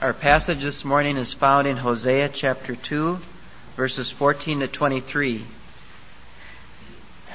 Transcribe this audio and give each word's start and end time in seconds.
Our 0.00 0.12
passage 0.12 0.62
this 0.62 0.84
morning 0.84 1.16
is 1.16 1.32
found 1.32 1.66
in 1.66 1.76
Hosea 1.76 2.28
chapter 2.28 2.76
2, 2.76 3.18
verses 3.74 4.12
14 4.12 4.60
to 4.60 4.68
23. 4.68 5.44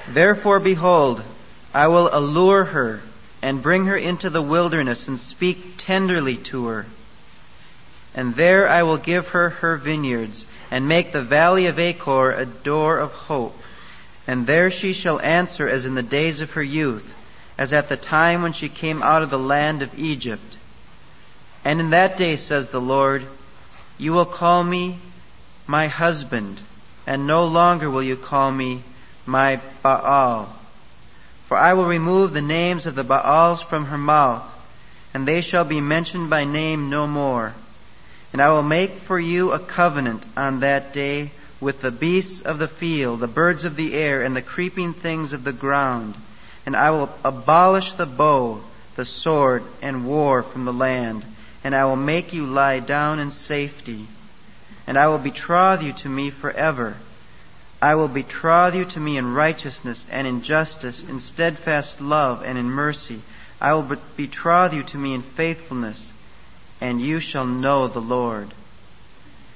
Therefore, 0.07 0.61
behold, 0.61 1.21
I 1.73 1.87
will 1.87 2.09
allure 2.15 2.63
her 2.63 3.01
and 3.41 3.61
bring 3.61 3.87
her 3.87 3.97
into 3.97 4.29
the 4.29 4.41
wilderness 4.41 5.09
and 5.09 5.19
speak 5.19 5.73
tenderly 5.77 6.37
to 6.37 6.67
her. 6.67 6.85
And 8.15 8.33
there 8.37 8.69
I 8.69 8.83
will 8.83 8.95
give 8.95 9.27
her 9.29 9.49
her 9.49 9.75
vineyards 9.75 10.45
and 10.71 10.87
make 10.87 11.11
the 11.11 11.21
valley 11.21 11.65
of 11.65 11.79
Achor 11.79 12.31
a 12.31 12.45
door 12.45 12.97
of 12.97 13.11
hope. 13.11 13.57
And 14.25 14.47
there 14.47 14.71
she 14.71 14.93
shall 14.93 15.19
answer 15.19 15.67
as 15.67 15.83
in 15.83 15.95
the 15.95 16.01
days 16.01 16.39
of 16.39 16.51
her 16.51 16.63
youth, 16.63 17.13
as 17.57 17.73
at 17.73 17.89
the 17.89 17.97
time 17.97 18.41
when 18.41 18.53
she 18.53 18.69
came 18.69 19.03
out 19.03 19.21
of 19.21 19.29
the 19.29 19.37
land 19.37 19.81
of 19.81 19.99
Egypt. 19.99 20.55
And 21.65 21.79
in 21.79 21.91
that 21.91 22.17
day, 22.17 22.35
says 22.35 22.67
the 22.67 22.81
Lord, 22.81 23.25
you 23.97 24.11
will 24.11 24.25
call 24.25 24.63
me 24.63 24.99
my 25.65 25.87
husband, 25.87 26.61
and 27.07 27.25
no 27.25 27.45
longer 27.45 27.89
will 27.89 28.03
you 28.03 28.17
call 28.17 28.51
me 28.51 28.83
my 29.25 29.61
Baal. 29.81 30.53
For 31.47 31.57
I 31.57 31.73
will 31.73 31.85
remove 31.85 32.33
the 32.33 32.41
names 32.41 32.85
of 32.85 32.95
the 32.95 33.03
Baals 33.03 33.61
from 33.61 33.85
her 33.85 33.97
mouth, 33.97 34.43
and 35.13 35.25
they 35.25 35.39
shall 35.39 35.63
be 35.63 35.79
mentioned 35.79 36.29
by 36.29 36.43
name 36.43 36.89
no 36.89 37.07
more. 37.07 37.53
And 38.33 38.41
I 38.41 38.49
will 38.49 38.63
make 38.63 38.99
for 38.99 39.19
you 39.19 39.51
a 39.51 39.59
covenant 39.59 40.25
on 40.35 40.61
that 40.61 40.91
day 40.91 41.31
with 41.61 41.81
the 41.81 41.91
beasts 41.91 42.41
of 42.41 42.59
the 42.59 42.67
field, 42.67 43.21
the 43.21 43.27
birds 43.27 43.63
of 43.63 43.77
the 43.77 43.93
air, 43.93 44.21
and 44.21 44.35
the 44.35 44.41
creeping 44.41 44.93
things 44.93 45.31
of 45.31 45.45
the 45.45 45.53
ground. 45.53 46.15
And 46.65 46.75
I 46.75 46.89
will 46.91 47.09
abolish 47.23 47.93
the 47.93 48.05
bow, 48.05 48.61
the 48.95 49.05
sword, 49.05 49.63
and 49.81 50.05
war 50.05 50.43
from 50.43 50.65
the 50.65 50.73
land 50.73 51.23
and 51.63 51.73
I 51.73 51.85
will 51.85 51.95
make 51.95 52.33
you 52.33 52.45
lie 52.45 52.79
down 52.79 53.19
in 53.19 53.31
safety. 53.31 54.07
And 54.85 54.97
I 54.97 55.07
will 55.07 55.17
betroth 55.17 55.81
you 55.81 55.93
to 55.93 56.09
me 56.09 56.29
forever. 56.29 56.95
I 57.81 57.95
will 57.95 58.09
betroth 58.09 58.75
you 58.75 58.85
to 58.85 58.99
me 58.99 59.17
in 59.17 59.33
righteousness 59.33 60.05
and 60.09 60.27
in 60.27 60.41
justice, 60.41 61.01
in 61.01 61.19
steadfast 61.19 62.01
love 62.01 62.43
and 62.43 62.57
in 62.57 62.69
mercy. 62.69 63.21
I 63.61 63.73
will 63.73 63.97
betroth 64.17 64.73
you 64.73 64.83
to 64.83 64.97
me 64.97 65.13
in 65.13 65.21
faithfulness, 65.21 66.11
and 66.81 66.99
you 66.99 67.21
shall 67.21 67.45
know 67.45 67.87
the 67.87 68.01
Lord. 68.01 68.53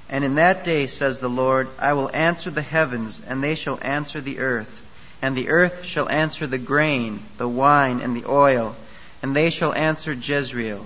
And 0.09 0.23
in 0.23 0.35
that 0.35 0.63
day, 0.63 0.87
says 0.87 1.19
the 1.19 1.29
Lord, 1.29 1.67
I 1.77 1.91
will 1.91 2.09
answer 2.13 2.49
the 2.49 2.61
heavens, 2.61 3.19
and 3.27 3.43
they 3.43 3.55
shall 3.55 3.79
answer 3.81 4.21
the 4.21 4.39
earth. 4.39 4.81
And 5.21 5.35
the 5.35 5.49
earth 5.49 5.83
shall 5.83 6.07
answer 6.07 6.47
the 6.47 6.57
grain, 6.57 7.21
the 7.37 7.49
wine, 7.49 7.99
and 7.99 8.15
the 8.15 8.29
oil, 8.29 8.77
and 9.21 9.35
they 9.35 9.49
shall 9.49 9.73
answer 9.73 10.13
Jezreel 10.13 10.85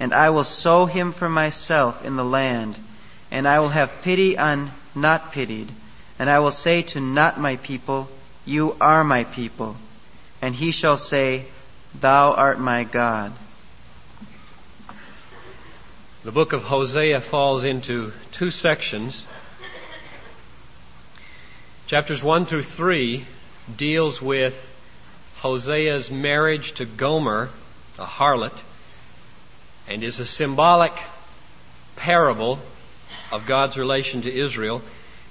and 0.00 0.14
I 0.14 0.30
will 0.30 0.44
sow 0.44 0.86
him 0.86 1.12
for 1.12 1.28
myself 1.28 2.02
in 2.02 2.16
the 2.16 2.24
land, 2.24 2.76
and 3.30 3.46
I 3.46 3.60
will 3.60 3.68
have 3.68 4.00
pity 4.00 4.36
on 4.36 4.70
not 4.94 5.30
pitied, 5.30 5.70
and 6.18 6.30
I 6.30 6.38
will 6.38 6.50
say 6.50 6.80
to 6.82 7.00
not 7.00 7.38
my 7.38 7.56
people, 7.56 8.08
You 8.46 8.76
are 8.80 9.04
my 9.04 9.24
people, 9.24 9.76
and 10.40 10.54
he 10.54 10.70
shall 10.70 10.96
say, 10.96 11.44
Thou 11.94 12.32
art 12.32 12.58
my 12.58 12.82
God. 12.84 13.32
The 16.24 16.32
book 16.32 16.54
of 16.54 16.62
Hosea 16.64 17.20
falls 17.20 17.64
into 17.64 18.12
two 18.32 18.50
sections. 18.50 19.24
Chapters 21.86 22.22
1 22.22 22.46
through 22.46 22.64
3 22.64 23.26
deals 23.76 24.22
with 24.22 24.54
Hosea's 25.38 26.10
marriage 26.10 26.72
to 26.72 26.84
Gomer, 26.86 27.50
a 27.98 28.06
harlot, 28.06 28.54
and 29.90 30.04
is 30.04 30.20
a 30.20 30.24
symbolic 30.24 30.92
parable 31.96 32.60
of 33.32 33.44
God's 33.44 33.76
relation 33.76 34.22
to 34.22 34.32
Israel. 34.32 34.82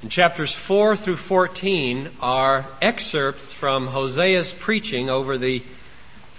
And 0.02 0.11
chapters 0.11 0.53
4 0.53 0.97
through 0.97 1.17
14 1.17 2.09
are 2.21 2.65
excerpts 2.81 3.53
from 3.53 3.87
Hosea's 3.87 4.52
preaching 4.52 5.09
over 5.09 5.37
the 5.37 5.64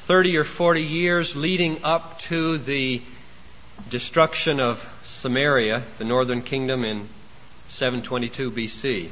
30 0.06 0.36
or 0.36 0.44
40 0.44 0.82
years 0.82 1.34
leading 1.34 1.82
up 1.82 2.18
to 2.20 2.58
the 2.58 3.00
destruction 3.88 4.60
of 4.60 4.84
Samaria, 5.04 5.82
the 5.98 6.04
northern 6.04 6.42
kingdom, 6.42 6.84
in 6.84 7.08
722 7.68 8.50
BC. 8.50 9.08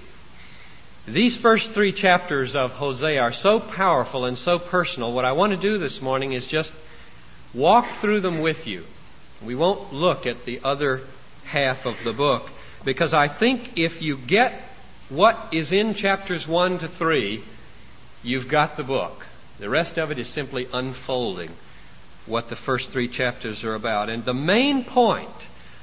These 1.06 1.38
first 1.38 1.72
three 1.72 1.92
chapters 1.92 2.54
of 2.54 2.72
Hosea 2.72 3.22
are 3.22 3.32
so 3.32 3.58
powerful 3.58 4.26
and 4.26 4.36
so 4.36 4.58
personal. 4.58 5.14
What 5.14 5.25
I 5.25 5.32
want 5.32 5.52
to 5.52 5.58
do 5.58 5.78
this 5.78 6.02
morning 6.02 6.32
is 6.32 6.46
just 6.46 6.72
walk 7.54 7.86
through 8.02 8.20
them 8.20 8.40
with 8.40 8.66
you. 8.66 8.84
We 9.44 9.54
won't 9.54 9.93
look 9.93 10.26
at 10.26 10.44
the 10.44 10.60
other 10.65 11.03
half 11.44 11.87
of 11.87 11.97
the 12.04 12.12
book 12.12 12.50
because 12.84 13.15
I 13.15 13.28
think 13.28 13.78
if 13.78 14.03
you 14.03 14.16
get 14.16 14.60
what 15.09 15.49
is 15.53 15.72
in 15.72 15.94
chapters 15.94 16.47
1 16.47 16.81
to 16.81 16.88
3, 16.88 17.43
you've 18.22 18.49
got 18.49 18.76
the 18.76 18.84
book. 18.84 19.26
The 19.59 19.71
rest 19.71 19.99
of 19.99 20.10
it 20.10 20.19
is 20.19 20.28
simply 20.28 20.69
unfolding 20.72 21.50
what 22.26 22.49
the 22.49 22.56
first 22.56 22.91
three 22.91 23.09
chapters 23.09 23.65
are 23.65 23.75
about. 23.75 24.10
And 24.10 24.25
the 24.25 24.34
main 24.34 24.84
point 24.84 25.28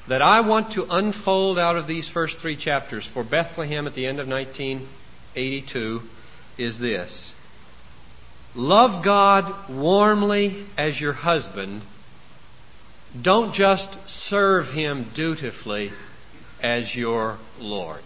that 0.07 0.21
I 0.21 0.41
want 0.41 0.71
to 0.73 0.85
unfold 0.89 1.57
out 1.57 1.75
of 1.75 1.87
these 1.87 2.07
first 2.07 2.39
three 2.39 2.55
chapters 2.55 3.05
for 3.05 3.23
Bethlehem 3.23 3.87
at 3.87 3.95
the 3.95 4.05
end 4.05 4.19
of 4.19 4.27
1982 4.27 6.03
is 6.57 6.77
this. 6.77 7.33
Love 8.53 9.03
God 9.03 9.69
warmly 9.69 10.65
as 10.77 11.01
your 11.01 11.13
husband 11.13 11.81
don't 13.21 13.53
just 13.53 13.89
serve 14.09 14.71
Him 14.71 15.05
dutifully 15.13 15.91
as 16.61 16.95
your 16.95 17.37
Lord. 17.59 18.03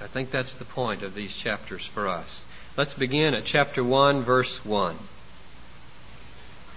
I 0.00 0.06
think 0.06 0.30
that's 0.30 0.54
the 0.54 0.64
point 0.64 1.02
of 1.02 1.14
these 1.14 1.34
chapters 1.34 1.86
for 1.86 2.08
us. 2.08 2.42
Let's 2.76 2.94
begin 2.94 3.34
at 3.34 3.44
chapter 3.44 3.84
1, 3.84 4.22
verse 4.22 4.64
1. 4.64 4.96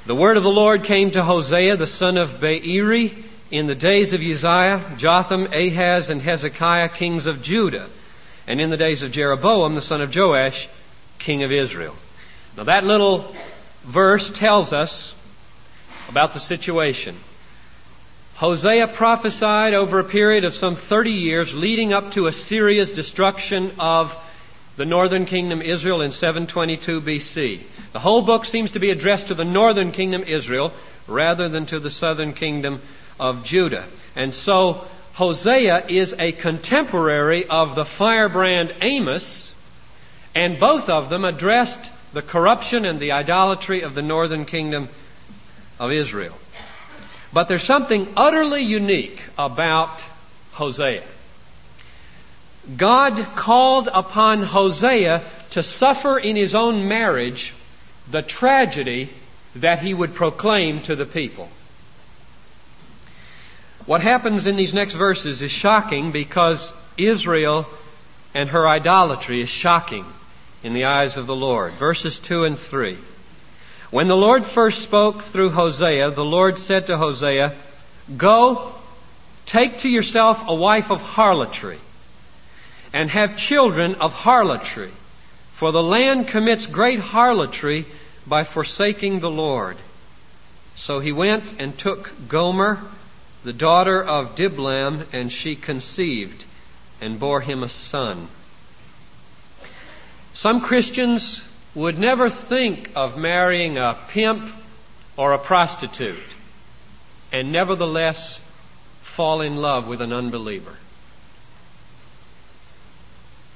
The 0.06 0.16
word 0.16 0.38
of 0.38 0.44
the 0.44 0.50
Lord 0.50 0.84
came 0.84 1.12
to 1.12 1.24
Hosea, 1.24 1.76
the 1.76 1.88
son 1.88 2.18
of 2.18 2.40
Beeri, 2.40 3.26
in 3.50 3.68
the 3.68 3.76
days 3.76 4.14
of 4.14 4.22
Uzziah, 4.22 4.96
Jotham, 4.98 5.48
Ahaz, 5.48 6.10
and 6.10 6.22
Hezekiah, 6.22 6.90
kings 6.90 7.26
of 7.26 7.42
Judah, 7.42 7.90
and 8.46 8.62
in 8.62 8.70
the 8.70 8.78
days 8.78 9.04
of 9.04 9.12
Jeroboam, 9.12 9.76
the 9.76 9.82
son 9.82 10.02
of 10.02 10.16
Joash, 10.16 10.70
king 11.20 11.44
of 11.44 11.52
Israel. 11.52 11.96
Now 12.56 12.66
that 12.66 12.84
little 12.86 13.36
verse 13.84 14.32
tells 14.32 14.72
us 14.72 15.14
about 16.10 16.34
the 16.34 16.40
situation. 16.40 17.16
Hosea 18.36 18.90
prophesied 18.90 19.74
over 19.74 20.00
a 20.00 20.04
period 20.04 20.46
of 20.46 20.54
some 20.54 20.76
30 20.76 21.10
years 21.10 21.54
leading 21.54 21.92
up 21.92 22.12
to 22.12 22.28
Assyria's 22.28 22.92
destruction 22.92 23.72
of 23.80 24.16
the 24.76 24.86
northern 24.86 25.26
kingdom 25.26 25.60
Israel 25.62 26.02
in 26.02 26.12
722 26.12 27.02
BC. 27.02 27.62
The 27.94 28.00
whole 28.00 28.22
book 28.22 28.46
seems 28.46 28.74
to 28.74 28.80
be 28.80 28.92
addressed 28.92 29.28
to 29.28 29.34
the 29.34 29.44
northern 29.44 29.92
kingdom 29.92 30.24
Israel 30.24 30.72
rather 31.08 31.50
than 31.50 31.66
to 31.68 31.80
the 31.80 31.90
southern 31.90 32.34
kingdom 32.34 32.82
of 33.20 33.44
Judah. 33.44 33.88
And 34.16 34.36
so 34.36 34.86
Hosea 35.14 35.88
is 35.90 36.14
a 36.14 36.32
contemporary 36.32 37.48
of 37.48 37.74
the 37.74 37.86
firebrand 37.86 38.76
Amos, 38.84 39.52
and 40.36 40.60
both 40.60 40.90
of 40.90 41.10
them 41.10 41.26
addressed 41.26 41.90
the 42.14 42.22
corruption 42.22 42.86
and 42.86 43.00
the 43.00 43.14
idolatry 43.14 43.82
of 43.82 43.96
the 43.96 44.04
northern 44.04 44.46
kingdom 44.46 44.90
of 45.80 45.92
Israel. 45.92 46.38
But 47.34 47.48
there's 47.48 47.64
something 47.64 48.08
utterly 48.16 48.64
unique 48.64 49.22
about 49.38 50.02
Hosea. 50.54 51.04
God 52.76 53.36
called 53.36 53.88
upon 53.94 54.44
Hosea 54.44 55.24
to 55.52 55.64
suffer 55.64 56.18
in 56.18 56.36
his 56.36 56.54
own 56.54 56.88
marriage 56.88 57.54
the 58.10 58.22
tragedy 58.22 59.10
that 59.56 59.80
he 59.80 59.94
would 59.94 60.16
proclaim 60.16 60.82
to 60.84 60.96
the 60.96 61.06
people. 61.06 61.50
What 63.86 64.02
happens 64.02 64.48
in 64.48 64.58
these 64.58 64.74
next 64.74 64.94
verses 64.94 65.42
is 65.42 65.52
shocking 65.52 66.12
because 66.12 66.74
Israel 66.98 67.66
and 68.34 68.50
her 68.50 68.68
idolatry 68.68 69.42
is 69.42 69.50
shocking 69.50 70.06
in 70.62 70.74
the 70.74 70.86
eyes 70.86 71.16
of 71.16 71.26
the 71.26 71.36
Lord. 71.36 71.74
Verses 71.76 72.20
2 72.20 72.44
and 72.44 72.60
3. 72.60 72.98
When 73.90 74.10
the 74.10 74.16
Lord 74.16 74.46
first 74.46 74.82
spoke 74.82 75.24
through 75.24 75.52
Hosea, 75.52 76.12
the 76.12 76.26
Lord 76.26 76.60
said 76.60 76.88
to 76.88 76.98
Hosea, 76.98 77.56
Go, 78.18 78.74
take 79.46 79.80
to 79.80 79.90
yourself 79.90 80.44
a 80.46 80.54
wife 80.54 80.92
of 80.92 81.00
harlotry, 81.00 81.80
and 82.92 83.10
have 83.10 83.38
children 83.38 83.96
of 83.96 84.12
harlotry, 84.12 84.92
for 85.54 85.72
the 85.72 85.84
land 85.84 86.28
commits 86.28 86.66
great 86.66 87.00
harlotry 87.00 87.86
by 88.26 88.44
forsaking 88.44 89.22
the 89.22 89.32
Lord. 89.32 89.78
So 90.76 91.00
he 91.00 91.14
went 91.14 91.46
and 91.60 91.78
took 91.78 92.12
Gomer, 92.28 92.80
the 93.46 93.54
daughter 93.54 94.04
of 94.04 94.36
Diblaim, 94.36 95.06
and 95.14 95.32
she 95.32 95.56
conceived 95.56 96.44
and 97.00 97.20
bore 97.20 97.40
him 97.40 97.64
a 97.64 97.70
son. 97.70 98.28
Some 100.34 100.60
Christians 100.60 101.42
would 101.78 102.00
never 102.00 102.28
think 102.28 102.90
of 102.96 103.20
marrying 103.20 103.78
a 103.78 103.96
pimp 104.10 104.52
or 105.16 105.34
a 105.34 105.38
prostitute. 105.38 106.18
and 107.32 107.52
nevertheless 107.52 108.40
fall 109.02 109.42
in 109.42 109.58
love 109.58 109.86
with 109.86 110.02
an 110.02 110.14
unbeliever. 110.14 110.76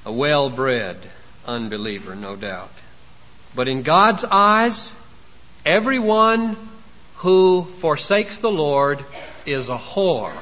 A 0.06 0.12
well 0.12 0.50
bred 0.50 0.98
unbeliever, 1.46 2.16
no 2.16 2.36
doubt. 2.36 2.72
But 3.56 3.70
in 3.70 3.82
God's 3.82 4.26
eyes, 4.30 4.92
everyone 5.66 6.58
who 7.18 7.66
forsakes 7.80 8.38
the 8.40 8.50
Lord 8.50 9.06
is 9.46 9.70
a 9.70 9.78
whore. 9.78 10.38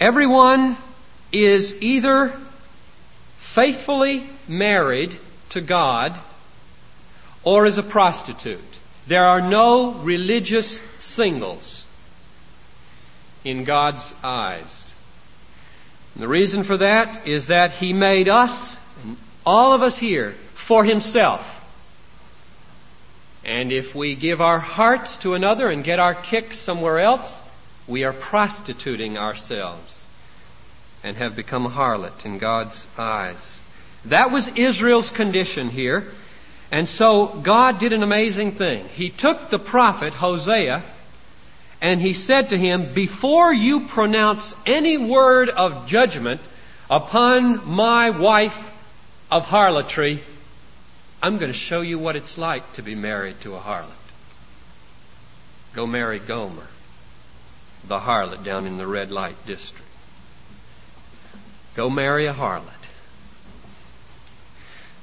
Everyone 0.00 0.76
is 1.32 1.72
either 1.80 2.32
faithfully 3.56 4.28
married 4.46 5.18
to 5.48 5.62
God 5.62 6.20
or 7.42 7.64
as 7.64 7.78
a 7.78 7.82
prostitute. 7.82 8.60
There 9.08 9.24
are 9.24 9.40
no 9.40 9.94
religious 9.94 10.78
singles 10.98 11.84
in 13.44 13.64
God's 13.64 14.12
eyes. 14.22 14.92
And 16.14 16.22
the 16.22 16.28
reason 16.28 16.64
for 16.64 16.76
that 16.76 17.26
is 17.26 17.46
that 17.46 17.72
He 17.72 17.92
made 17.94 18.28
us, 18.28 18.76
all 19.46 19.74
of 19.74 19.80
us 19.80 19.96
here, 19.96 20.34
for 20.54 20.84
Himself. 20.84 21.46
And 23.42 23.72
if 23.72 23.94
we 23.94 24.16
give 24.16 24.40
our 24.40 24.58
hearts 24.58 25.16
to 25.18 25.34
another 25.34 25.68
and 25.68 25.82
get 25.82 25.98
our 25.98 26.14
kicks 26.14 26.58
somewhere 26.58 26.98
else, 26.98 27.40
we 27.88 28.04
are 28.04 28.12
prostituting 28.12 29.16
ourselves 29.16 29.95
and 31.06 31.16
have 31.18 31.36
become 31.36 31.66
a 31.66 31.70
harlot 31.70 32.26
in 32.26 32.36
God's 32.36 32.84
eyes. 32.98 33.60
That 34.06 34.32
was 34.32 34.48
Israel's 34.56 35.08
condition 35.08 35.70
here. 35.70 36.04
And 36.72 36.88
so 36.88 37.26
God 37.44 37.78
did 37.78 37.92
an 37.92 38.02
amazing 38.02 38.56
thing. 38.56 38.84
He 38.88 39.10
took 39.10 39.48
the 39.48 39.60
prophet 39.60 40.14
Hosea 40.14 40.82
and 41.80 42.00
he 42.00 42.12
said 42.12 42.48
to 42.48 42.58
him, 42.58 42.92
Before 42.92 43.54
you 43.54 43.86
pronounce 43.86 44.52
any 44.66 44.98
word 44.98 45.48
of 45.48 45.86
judgment 45.86 46.40
upon 46.90 47.68
my 47.70 48.10
wife 48.10 48.58
of 49.30 49.44
harlotry, 49.44 50.24
I'm 51.22 51.38
going 51.38 51.52
to 51.52 51.58
show 51.58 51.82
you 51.82 52.00
what 52.00 52.16
it's 52.16 52.36
like 52.36 52.72
to 52.74 52.82
be 52.82 52.96
married 52.96 53.40
to 53.42 53.54
a 53.54 53.60
harlot. 53.60 53.92
Go 55.72 55.86
marry 55.86 56.18
Gomer, 56.18 56.66
the 57.86 58.00
harlot 58.00 58.42
down 58.42 58.66
in 58.66 58.76
the 58.76 58.88
red 58.88 59.12
light 59.12 59.36
district. 59.46 59.86
Go 61.76 61.90
marry 61.90 62.26
a 62.26 62.32
harlot. 62.32 62.72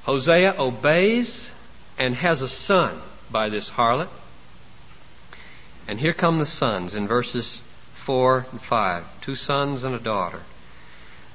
Hosea 0.02 0.56
obeys 0.58 1.48
and 1.98 2.16
has 2.16 2.42
a 2.42 2.48
son 2.48 3.00
by 3.30 3.48
this 3.48 3.70
harlot. 3.70 4.08
And 5.86 6.00
here 6.00 6.12
come 6.12 6.38
the 6.38 6.46
sons 6.46 6.94
in 6.94 7.06
verses 7.06 7.62
4 8.04 8.46
and 8.50 8.60
5. 8.60 9.20
Two 9.20 9.36
sons 9.36 9.84
and 9.84 9.94
a 9.94 10.00
daughter. 10.00 10.40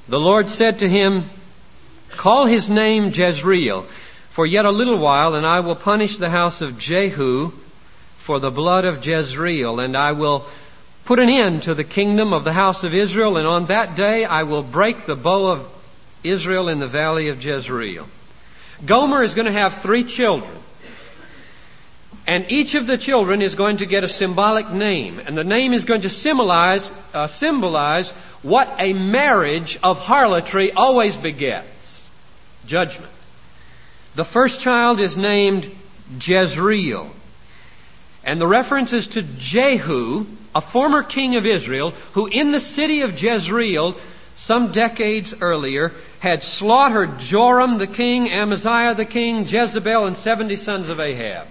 The 0.10 0.20
Lord 0.20 0.50
said 0.50 0.80
to 0.80 0.90
him, 0.90 1.30
Call 2.10 2.46
his 2.46 2.70
name 2.70 3.14
Jezreel, 3.14 3.86
for 4.32 4.46
yet 4.46 4.66
a 4.66 4.72
little 4.72 4.98
while, 4.98 5.36
and 5.36 5.46
I 5.46 5.62
will 5.62 5.76
punish 5.76 6.18
the 6.18 6.30
house 6.30 6.62
of 6.62 6.78
Jehu 6.78 7.52
for 8.18 8.40
the 8.40 8.52
blood 8.52 8.86
of 8.86 9.06
Jezreel, 9.06 9.80
and 9.80 9.96
I 9.96 10.12
will 10.12 10.46
put 11.10 11.18
an 11.18 11.28
end 11.28 11.64
to 11.64 11.74
the 11.74 11.84
kingdom 11.84 12.34
of 12.34 12.44
the 12.44 12.54
house 12.54 12.84
of 12.84 12.94
Israel, 12.94 13.38
and 13.38 13.48
on 13.48 13.66
that 13.66 13.96
day 13.96 14.26
I 14.26 14.44
will 14.44 14.62
break 14.62 15.08
the 15.08 15.16
bow 15.16 15.48
of 15.48 15.68
Israel 16.24 16.70
in 16.70 16.78
the 16.78 16.86
valley 16.86 17.30
of 17.30 17.44
Jezreel. 17.44 18.08
Gomer 18.86 19.24
is 19.24 19.34
going 19.34 19.48
to 19.48 19.52
have 19.52 19.82
three 19.82 20.04
children. 20.04 20.56
And 22.28 22.52
each 22.52 22.76
of 22.76 22.86
the 22.86 22.96
children 22.96 23.42
is 23.42 23.56
going 23.56 23.78
to 23.78 23.88
get 23.88 24.04
a 24.04 24.08
symbolic 24.08 24.70
name. 24.70 25.18
And 25.18 25.36
the 25.36 25.44
name 25.44 25.74
is 25.74 25.84
going 25.84 26.02
to 26.02 26.12
symbolize, 26.12 26.92
uh, 27.12 27.26
symbolize 27.26 28.12
what 28.44 28.68
a 28.78 28.94
marriage 28.94 29.80
of 29.82 29.98
harlotry 29.98 30.74
always 30.74 31.18
begets. 31.18 32.04
Judgment. 32.68 33.12
The 34.14 34.26
first 34.26 34.62
child 34.62 35.00
is 35.00 35.18
named 35.18 35.72
Jezreel. 36.22 37.10
And 38.24 38.40
the 38.40 38.46
reference 38.46 38.94
is 38.94 39.08
to 39.08 39.24
Jehu, 39.24 40.28
a 40.60 40.72
former 40.72 41.04
king 41.04 41.38
of 41.38 41.46
Israel, 41.46 41.92
who 42.12 42.28
in 42.28 42.52
the 42.52 42.60
city 42.60 43.00
of 43.02 43.18
Jezreel, 43.18 43.96
some 44.36 44.74
decades 44.74 45.34
earlier, 45.40 45.94
had 46.20 46.44
slaughtered 46.44 47.18
Joram 47.20 47.78
the 47.78 47.88
king, 47.88 48.30
Amaziah 48.30 48.94
the 48.94 49.06
king, 49.06 49.48
Jezebel, 49.48 50.06
and 50.06 50.18
70 50.18 50.58
sons 50.58 50.90
of 50.90 51.00
Ahab. 51.00 51.48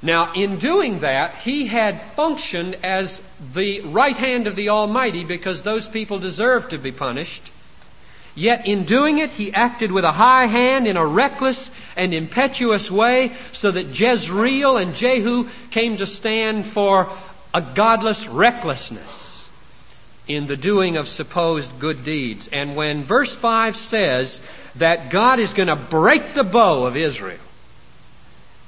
Now, 0.00 0.32
in 0.32 0.58
doing 0.58 1.00
that, 1.00 1.34
he 1.42 1.66
had 1.66 2.00
functioned 2.16 2.78
as 2.82 3.20
the 3.54 3.82
right 3.82 4.16
hand 4.16 4.46
of 4.46 4.56
the 4.56 4.70
Almighty 4.70 5.24
because 5.24 5.62
those 5.62 5.86
people 5.86 6.18
deserved 6.18 6.70
to 6.70 6.78
be 6.78 6.92
punished. 6.92 7.50
Yet 8.34 8.66
in 8.66 8.86
doing 8.86 9.18
it, 9.18 9.32
he 9.32 9.52
acted 9.52 9.92
with 9.92 10.04
a 10.04 10.12
high 10.12 10.46
hand 10.46 10.86
in 10.86 10.96
a 10.96 11.04
reckless 11.04 11.70
and 11.94 12.14
impetuous 12.14 12.90
way 12.90 13.32
so 13.52 13.70
that 13.70 13.98
Jezreel 13.98 14.78
and 14.78 14.94
Jehu 14.94 15.48
came 15.72 15.98
to 15.98 16.06
stand 16.06 16.64
for 16.66 17.12
a 17.58 17.74
godless 17.74 18.26
recklessness 18.28 19.44
in 20.28 20.46
the 20.46 20.56
doing 20.56 20.96
of 20.96 21.08
supposed 21.08 21.80
good 21.80 22.04
deeds. 22.04 22.48
And 22.52 22.76
when 22.76 23.02
verse 23.02 23.34
5 23.34 23.76
says 23.76 24.40
that 24.76 25.10
God 25.10 25.40
is 25.40 25.52
going 25.54 25.68
to 25.68 25.88
break 25.90 26.34
the 26.34 26.44
bow 26.44 26.86
of 26.86 26.96
Israel, 26.96 27.40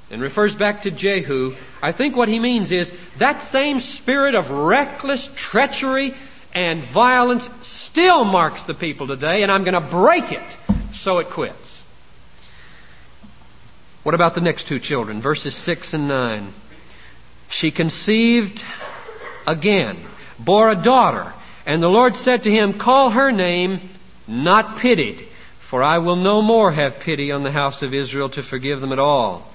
and 0.09 0.21
refers 0.21 0.53
back 0.53 0.83
to 0.83 0.91
Jehu, 0.91 1.55
I 1.81 1.93
think 1.93 2.17
what 2.17 2.27
he 2.27 2.37
means 2.37 2.69
is 2.69 2.91
that 3.17 3.43
same 3.43 3.79
spirit 3.79 4.35
of 4.35 4.51
reckless 4.51 5.29
treachery 5.35 6.13
and 6.53 6.83
violence 6.83 7.47
still 7.63 8.25
marks 8.25 8.63
the 8.63 8.73
people 8.73 9.07
today, 9.07 9.41
and 9.41 9.49
I'm 9.49 9.63
going 9.63 9.81
to 9.81 9.89
break 9.89 10.33
it 10.33 10.43
so 10.91 11.19
it 11.19 11.29
quits. 11.29 11.81
What 14.03 14.15
about 14.15 14.35
the 14.35 14.41
next 14.41 14.67
two 14.67 14.79
children? 14.79 15.21
Verses 15.21 15.55
6 15.55 15.93
and 15.93 16.09
9. 16.09 16.53
She 17.51 17.71
conceived 17.71 18.63
again, 19.45 19.97
bore 20.39 20.69
a 20.69 20.75
daughter, 20.75 21.33
and 21.65 21.83
the 21.83 21.89
Lord 21.89 22.15
said 22.15 22.43
to 22.43 22.51
him, 22.51 22.73
Call 22.73 23.11
her 23.11 23.31
name 23.31 23.81
not 24.27 24.79
pitied, 24.79 25.27
for 25.59 25.83
I 25.83 25.99
will 25.99 26.15
no 26.15 26.41
more 26.41 26.71
have 26.71 27.01
pity 27.01 27.31
on 27.31 27.43
the 27.43 27.51
house 27.51 27.81
of 27.81 27.93
Israel 27.93 28.29
to 28.29 28.41
forgive 28.41 28.79
them 28.79 28.91
at 28.91 28.99
all. 28.99 29.51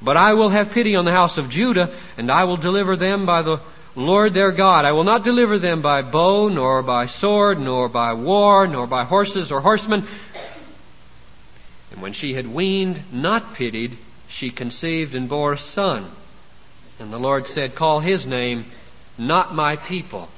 But 0.00 0.16
I 0.16 0.34
will 0.34 0.50
have 0.50 0.70
pity 0.70 0.94
on 0.94 1.04
the 1.04 1.12
house 1.12 1.36
of 1.36 1.50
Judah, 1.50 1.94
and 2.16 2.30
I 2.30 2.44
will 2.44 2.56
deliver 2.56 2.96
them 2.96 3.26
by 3.26 3.42
the 3.42 3.60
Lord 3.96 4.32
their 4.32 4.52
God. 4.52 4.84
I 4.84 4.92
will 4.92 5.04
not 5.04 5.24
deliver 5.24 5.58
them 5.58 5.82
by 5.82 6.02
bow, 6.02 6.48
nor 6.48 6.82
by 6.82 7.06
sword, 7.06 7.58
nor 7.58 7.88
by 7.88 8.12
war, 8.12 8.66
nor 8.66 8.86
by 8.86 9.04
horses 9.04 9.50
or 9.50 9.60
horsemen. 9.60 10.06
And 11.90 12.02
when 12.02 12.12
she 12.12 12.34
had 12.34 12.46
weaned, 12.46 13.02
not 13.12 13.54
pitied, 13.54 13.96
she 14.28 14.50
conceived 14.50 15.14
and 15.14 15.28
bore 15.28 15.54
a 15.54 15.58
son. 15.58 16.10
And 16.98 17.12
the 17.12 17.18
Lord 17.18 17.46
said, 17.46 17.74
Call 17.74 18.00
his 18.00 18.26
name 18.26 18.66
not 19.18 19.54
my 19.54 19.76
people, 19.76 20.28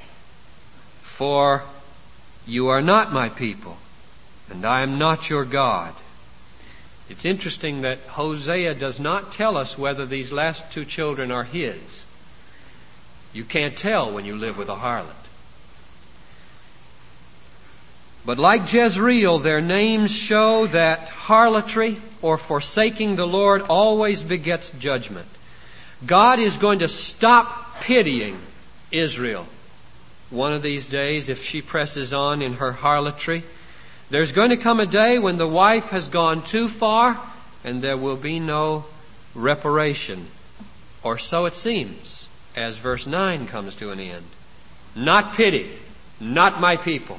for 1.03 1.63
you 2.47 2.69
are 2.69 2.83
not 2.83 3.13
my 3.13 3.29
people, 3.29 3.77
and 4.51 4.65
I 4.65 4.83
am 4.83 4.99
not 4.99 5.29
your 5.29 5.45
God. 5.45 5.95
It's 7.09 7.25
interesting 7.25 7.83
that 7.83 7.99
Hosea 8.01 8.75
does 8.75 9.01
not 9.01 9.33
tell 9.33 9.57
us 9.57 9.79
whether 9.79 10.05
these 10.05 10.31
last 10.31 10.71
two 10.73 10.85
children 10.85 11.31
are 11.31 11.45
his. 11.45 12.05
You 13.33 13.45
can't 13.45 13.77
tell 13.77 14.13
when 14.13 14.25
you 14.25 14.37
live 14.37 14.59
with 14.59 14.69
a 14.69 14.75
harlot. 14.77 15.15
But 18.27 18.39
like 18.39 18.73
Jezreel, 18.73 19.39
their 19.39 19.61
names 19.61 20.11
show 20.11 20.67
that 20.67 21.09
harlotry 21.09 21.99
or 22.21 22.37
forsaking 22.37 23.17
the 23.17 23.27
Lord 23.27 23.63
always 23.63 24.23
begets 24.23 24.71
judgment. 24.79 25.29
God 26.07 26.39
is 26.39 26.57
going 26.57 26.81
to 26.81 26.89
stop 26.89 27.81
pitying 27.81 28.39
Israel 28.93 29.47
one 30.31 30.53
of 30.53 30.63
these 30.63 30.89
days 30.89 31.29
if 31.29 31.43
she 31.43 31.63
presses 31.63 32.13
on 32.13 32.43
in 32.43 32.55
her 32.55 32.73
harlotry. 32.73 33.43
There's 34.11 34.33
going 34.33 34.51
to 34.51 34.57
come 34.57 34.81
a 34.81 34.87
day 34.87 35.19
when 35.19 35.39
the 35.39 35.49
wife 35.49 35.85
has 35.85 36.09
gone 36.09 36.45
too 36.45 36.69
far 36.69 37.21
and 37.65 37.83
there 37.83 37.97
will 37.97 38.17
be 38.17 38.39
no 38.39 38.85
reparation. 39.35 40.27
Or 41.03 41.19
so 41.19 41.47
it 41.47 41.55
seems 41.55 42.29
as 42.57 42.77
verse 42.77 43.07
9 43.07 43.47
comes 43.47 43.75
to 43.77 43.91
an 43.91 44.01
end. 44.01 44.25
Not 44.95 45.35
pity, 45.35 45.71
not 46.21 46.61
my 46.61 46.77
people. 46.77 47.19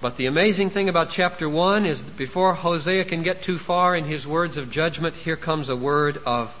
But 0.00 0.16
the 0.16 0.26
amazing 0.26 0.70
thing 0.70 0.88
about 0.88 1.10
chapter 1.10 1.48
1 1.48 1.86
is 1.86 2.02
that 2.02 2.16
before 2.16 2.54
Hosea 2.54 3.04
can 3.04 3.22
get 3.22 3.42
too 3.42 3.58
far 3.58 3.96
in 3.96 4.04
his 4.04 4.26
words 4.26 4.56
of 4.56 4.70
judgment, 4.70 5.14
here 5.14 5.36
comes 5.36 5.68
a 5.68 5.76
word 5.76 6.18
of 6.26 6.54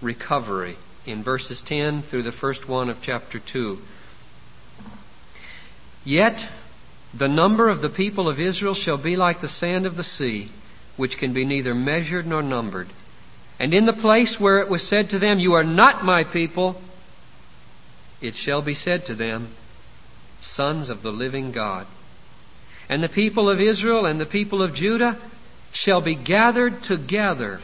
recovery 0.00 0.76
in 1.06 1.22
verses 1.22 1.60
10 1.62 2.02
through 2.02 2.22
the 2.22 2.32
first 2.32 2.68
one 2.68 2.88
of 2.88 3.02
chapter 3.02 3.38
2. 3.38 3.78
Yet 6.04 6.46
the 7.12 7.28
number 7.28 7.68
of 7.68 7.82
the 7.82 7.88
people 7.88 8.28
of 8.28 8.40
Israel 8.40 8.74
shall 8.74 8.96
be 8.96 9.16
like 9.16 9.40
the 9.40 9.48
sand 9.48 9.86
of 9.86 9.96
the 9.96 10.04
sea, 10.04 10.50
which 10.96 11.18
can 11.18 11.32
be 11.32 11.44
neither 11.44 11.74
measured 11.74 12.26
nor 12.26 12.42
numbered. 12.42 12.88
And 13.58 13.74
in 13.74 13.84
the 13.84 13.92
place 13.92 14.40
where 14.40 14.60
it 14.60 14.70
was 14.70 14.86
said 14.86 15.10
to 15.10 15.18
them, 15.18 15.38
You 15.38 15.54
are 15.54 15.64
not 15.64 16.04
my 16.04 16.24
people, 16.24 16.80
it 18.20 18.34
shall 18.34 18.62
be 18.62 18.74
said 18.74 19.06
to 19.06 19.14
them, 19.14 19.48
Sons 20.40 20.88
of 20.88 21.02
the 21.02 21.10
living 21.10 21.52
God. 21.52 21.86
And 22.88 23.02
the 23.02 23.08
people 23.08 23.50
of 23.50 23.60
Israel 23.60 24.06
and 24.06 24.20
the 24.20 24.26
people 24.26 24.62
of 24.62 24.74
Judah 24.74 25.16
shall 25.72 26.00
be 26.00 26.14
gathered 26.14 26.82
together, 26.82 27.60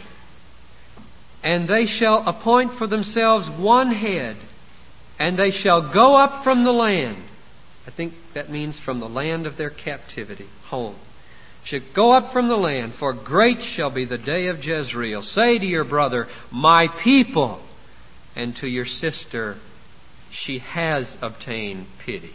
and 1.43 1.69
they 1.69 1.87
shall 1.87 2.27
appoint 2.29 2.75
for 2.75 2.87
themselves 2.87 3.49
one 3.49 3.93
head, 3.93 4.37
and 5.19 5.37
they 5.37 5.51
shall 5.51 5.93
go 5.93 6.17
up 6.17 6.45
from 6.45 6.65
the 6.65 6.73
land. 6.73 7.17
I 7.87 7.91
think 7.91 8.15
that 8.35 8.51
means 8.51 8.79
from 8.79 9.01
the 9.01 9.09
land 9.09 9.47
of 9.47 9.57
their 9.57 9.71
captivity, 9.71 10.49
home 10.65 10.97
should 11.67 11.93
go 11.93 12.13
up 12.13 12.33
from 12.33 12.47
the 12.47 12.57
land, 12.57 12.95
for 12.95 13.13
great 13.13 13.61
shall 13.61 13.91
be 13.91 14.05
the 14.05 14.17
day 14.17 14.47
of 14.47 14.65
Jezreel. 14.65 15.23
Say 15.23 15.59
to 15.59 15.67
your 15.67 15.83
brother, 15.83 16.29
My 16.53 16.87
people, 16.87 17.61
and 18.37 18.55
to 18.59 18.69
your 18.69 18.87
sister, 18.87 19.57
She 20.31 20.59
has 20.61 21.17
obtained 21.21 21.87
pity. 21.99 22.35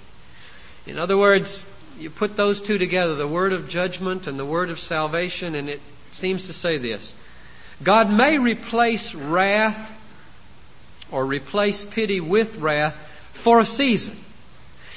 In 0.86 1.00
other 1.00 1.18
words, 1.18 1.64
you 1.98 2.10
put 2.10 2.36
those 2.36 2.60
two 2.60 2.78
together, 2.78 3.16
the 3.16 3.28
word 3.28 3.54
of 3.54 3.70
judgment 3.70 4.28
and 4.28 4.38
the 4.38 4.46
word 4.46 4.70
of 4.70 4.80
salvation, 4.80 5.56
and 5.56 5.70
it 5.70 5.80
seems 6.12 6.48
to 6.48 6.54
say 6.54 6.78
this 6.78 7.14
God 7.84 8.10
may 8.10 8.38
replace 8.38 9.14
wrath 9.14 9.92
or 11.12 11.26
replace 11.26 11.84
pity 11.84 12.20
with 12.20 12.58
wrath 12.58 12.96
for 13.34 13.60
a 13.60 13.66
season. 13.66 14.18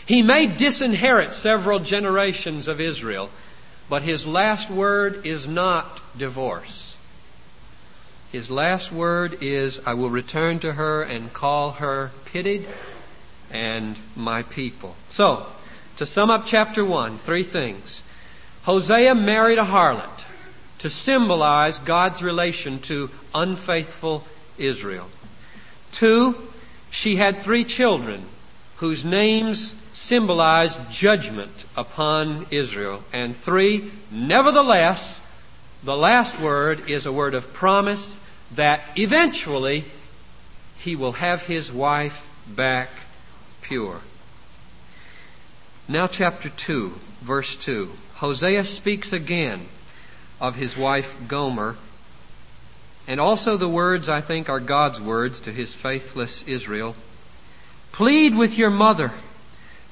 He 0.07 0.23
may 0.23 0.47
disinherit 0.49 1.33
several 1.33 1.79
generations 1.81 2.69
of 2.69 2.81
Israel 2.81 3.31
but 3.89 4.03
his 4.03 4.25
last 4.25 4.71
word 4.71 5.27
is 5.27 5.47
not 5.47 6.01
divorce. 6.17 6.97
His 8.33 8.51
last 8.51 8.91
word 8.91 9.43
is, 9.43 9.81
I 9.87 9.95
will 9.95 10.11
return 10.11 10.59
to 10.61 10.73
her 10.73 11.03
and 11.03 11.33
call 11.33 11.73
her 11.73 12.11
pitied 12.25 12.67
and 13.51 13.97
my 14.17 14.43
people. 14.43 14.97
So, 15.11 15.47
to 15.99 16.07
sum 16.07 16.31
up 16.31 16.47
chapter 16.47 16.85
1, 16.85 17.19
three 17.19 17.45
things. 17.45 18.03
Hosea 18.65 19.15
married 19.15 19.59
a 19.59 19.65
harlot 19.65 20.24
to 20.81 20.91
symbolize 20.91 21.79
God's 21.81 22.23
relation 22.23 22.81
to 22.83 23.11
unfaithful 23.35 24.25
Israel. 24.59 25.09
Two, 25.93 26.35
she 26.91 27.17
had 27.17 27.43
three 27.43 27.65
children 27.65 28.25
whose 28.77 29.05
names 29.05 29.73
symbolize 29.93 30.77
judgment 30.91 31.53
upon 31.77 32.47
Israel. 32.51 33.03
And 33.13 33.37
three, 33.37 33.93
nevertheless, 34.11 35.21
the 35.83 35.97
last 35.97 36.39
word 36.41 36.91
is 36.91 37.07
a 37.07 37.13
word 37.13 37.35
of 37.35 37.53
promise 37.53 38.17
that 38.53 38.83
eventually 38.97 39.85
he 40.79 40.97
will 40.97 41.13
have 41.13 41.43
his 41.43 41.71
wife 41.71 42.21
back 42.47 42.89
pure. 43.63 44.01
Now, 45.89 46.07
chapter 46.07 46.49
2, 46.49 46.93
verse 47.23 47.57
2. 47.57 47.91
Hosea 48.15 48.65
speaks 48.65 49.13
again 49.13 49.67
of 50.41 50.55
his 50.55 50.77
wife 50.77 51.13
Gomer, 51.29 51.77
and 53.07 53.21
also 53.21 53.57
the 53.57 53.69
words, 53.69 54.09
I 54.09 54.21
think, 54.21 54.49
are 54.49 54.61
God's 54.61 55.01
words 55.01 55.41
to 55.41 55.53
his 55.53 55.73
faithless 55.75 56.43
Israel. 56.45 56.97
Plead 57.93 58.37
with 58.37 58.57
your 58.59 58.71
mother 58.71 59.13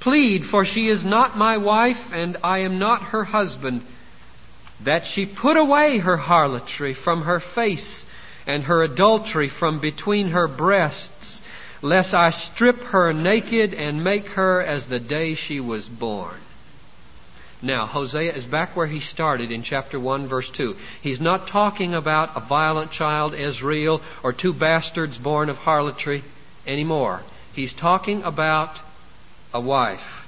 Plead, 0.03 0.45
for 0.45 0.65
she 0.65 0.89
is 0.89 1.05
not 1.05 1.39
my 1.39 1.59
wife, 1.59 2.13
and 2.13 2.37
I 2.43 2.63
am 2.63 2.81
not 2.81 3.03
her 3.03 3.23
husband, 3.23 3.83
that 4.81 5.07
she 5.07 5.27
put 5.27 5.57
away 5.57 5.99
her 5.99 6.17
harlotry 6.17 6.93
from 6.93 7.23
her 7.23 7.39
face, 7.39 8.05
and 8.45 8.65
her 8.65 8.83
adultery 8.83 9.49
from 9.49 9.79
between 9.79 10.31
her 10.31 10.49
breasts, 10.49 11.41
lest 11.83 12.15
I 12.15 12.31
strip 12.31 12.83
her 12.87 13.13
naked 13.13 13.75
and 13.75 14.03
make 14.03 14.27
her 14.31 14.61
as 14.61 14.87
the 14.87 14.99
day 14.99 15.35
she 15.35 15.61
was 15.61 15.89
born. 15.89 16.35
Now, 17.65 17.87
Hosea 17.87 18.35
is 18.35 18.45
back 18.45 18.75
where 18.75 18.89
he 18.89 18.99
started 18.99 19.53
in 19.53 19.63
chapter 19.63 20.01
1, 20.01 20.27
verse 20.27 20.51
2. 20.51 20.75
He's 21.01 21.21
not 21.21 21.47
talking 21.47 21.95
about 21.95 22.37
a 22.37 22.41
violent 22.41 22.91
child, 22.91 23.35
Israel, 23.35 24.03
or 24.25 24.33
two 24.33 24.53
bastards 24.53 25.17
born 25.17 25.49
of 25.49 25.59
harlotry 25.59 26.25
anymore. 26.67 27.23
He's 27.53 27.73
talking 27.73 28.25
about 28.25 28.81
a 29.55 29.61
wife, 29.61 30.27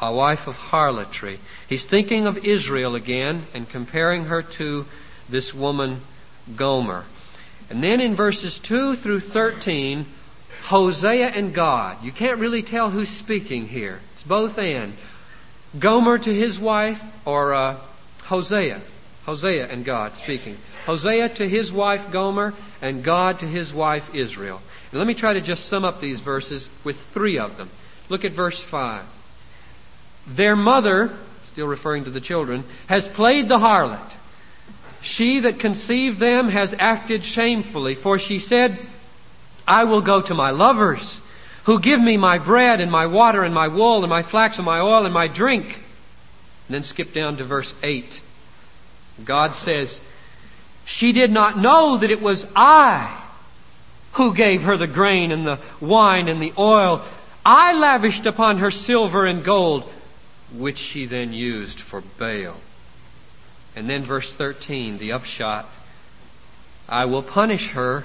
a 0.00 0.10
wife 0.14 0.46
of 0.46 0.54
harlotry. 0.54 1.38
He's 1.68 1.84
thinking 1.84 2.26
of 2.26 2.38
Israel 2.38 2.94
again 2.94 3.44
and 3.52 3.68
comparing 3.68 4.24
her 4.24 4.40
to 4.42 4.86
this 5.28 5.52
woman, 5.52 6.00
Gomer. 6.56 7.04
And 7.68 7.82
then 7.82 8.00
in 8.00 8.14
verses 8.14 8.58
2 8.60 8.96
through 8.96 9.20
13, 9.20 10.06
Hosea 10.62 11.28
and 11.28 11.52
God. 11.52 12.02
You 12.02 12.12
can't 12.12 12.38
really 12.38 12.62
tell 12.62 12.90
who's 12.90 13.10
speaking 13.10 13.68
here. 13.68 14.00
It's 14.14 14.24
both 14.24 14.56
and. 14.58 14.94
Gomer 15.78 16.18
to 16.18 16.34
his 16.34 16.58
wife, 16.58 17.00
or 17.24 17.54
uh, 17.54 17.76
Hosea. 18.24 18.80
Hosea 19.24 19.68
and 19.68 19.84
God 19.84 20.16
speaking. 20.16 20.56
Hosea 20.86 21.28
to 21.36 21.48
his 21.48 21.70
wife 21.70 22.10
Gomer, 22.10 22.54
and 22.82 23.04
God 23.04 23.40
to 23.40 23.46
his 23.46 23.72
wife 23.72 24.14
Israel. 24.14 24.60
Let 24.92 25.06
me 25.06 25.14
try 25.14 25.34
to 25.34 25.40
just 25.40 25.66
sum 25.66 25.84
up 25.84 26.00
these 26.00 26.18
verses 26.20 26.68
with 26.82 26.98
three 27.12 27.38
of 27.38 27.56
them. 27.56 27.70
Look 28.08 28.24
at 28.24 28.32
verse 28.32 28.58
5. 28.58 29.04
Their 30.26 30.56
mother, 30.56 31.10
still 31.52 31.66
referring 31.66 32.04
to 32.04 32.10
the 32.10 32.20
children, 32.20 32.64
has 32.88 33.06
played 33.06 33.48
the 33.48 33.58
harlot. 33.58 34.10
She 35.02 35.40
that 35.40 35.60
conceived 35.60 36.18
them 36.18 36.48
has 36.48 36.74
acted 36.78 37.24
shamefully, 37.24 37.94
for 37.94 38.18
she 38.18 38.38
said, 38.38 38.78
I 39.66 39.84
will 39.84 40.02
go 40.02 40.20
to 40.20 40.34
my 40.34 40.50
lovers, 40.50 41.20
who 41.64 41.80
give 41.80 42.00
me 42.00 42.16
my 42.16 42.38
bread 42.38 42.80
and 42.80 42.90
my 42.90 43.06
water 43.06 43.42
and 43.42 43.54
my 43.54 43.68
wool 43.68 44.02
and 44.02 44.10
my 44.10 44.22
flax 44.22 44.56
and 44.56 44.64
my 44.64 44.80
oil 44.80 45.04
and 45.04 45.14
my 45.14 45.28
drink. 45.28 45.66
And 45.66 46.74
then 46.74 46.82
skip 46.82 47.12
down 47.12 47.36
to 47.38 47.44
verse 47.44 47.74
8. 47.82 48.20
God 49.24 49.54
says, 49.54 50.00
She 50.84 51.12
did 51.12 51.30
not 51.30 51.58
know 51.58 51.98
that 51.98 52.10
it 52.10 52.22
was 52.22 52.46
I 52.56 53.16
who 54.12 54.34
gave 54.34 54.62
her 54.62 54.76
the 54.76 54.86
grain 54.86 55.30
and 55.30 55.46
the 55.46 55.58
wine 55.80 56.28
and 56.28 56.40
the 56.40 56.52
oil 56.58 57.04
I 57.44 57.72
lavished 57.72 58.26
upon 58.26 58.58
her 58.58 58.70
silver 58.70 59.24
and 59.24 59.42
gold, 59.42 59.90
which 60.52 60.78
she 60.78 61.06
then 61.06 61.32
used 61.32 61.80
for 61.80 62.02
Baal. 62.18 62.56
And 63.74 63.88
then 63.88 64.02
verse 64.02 64.32
13, 64.32 64.98
the 64.98 65.12
upshot. 65.12 65.66
I 66.88 67.06
will 67.06 67.22
punish 67.22 67.70
her 67.70 68.04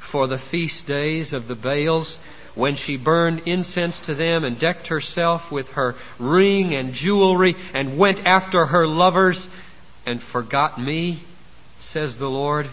for 0.00 0.26
the 0.26 0.38
feast 0.38 0.86
days 0.86 1.32
of 1.32 1.46
the 1.46 1.54
Baals 1.54 2.18
when 2.54 2.76
she 2.76 2.96
burned 2.96 3.42
incense 3.46 3.98
to 4.00 4.14
them 4.14 4.44
and 4.44 4.58
decked 4.58 4.88
herself 4.88 5.50
with 5.50 5.68
her 5.70 5.94
ring 6.18 6.74
and 6.74 6.94
jewelry 6.94 7.56
and 7.72 7.98
went 7.98 8.24
after 8.24 8.66
her 8.66 8.86
lovers 8.86 9.48
and 10.06 10.22
forgot 10.22 10.80
me, 10.80 11.22
says 11.80 12.16
the 12.16 12.30
Lord. 12.30 12.68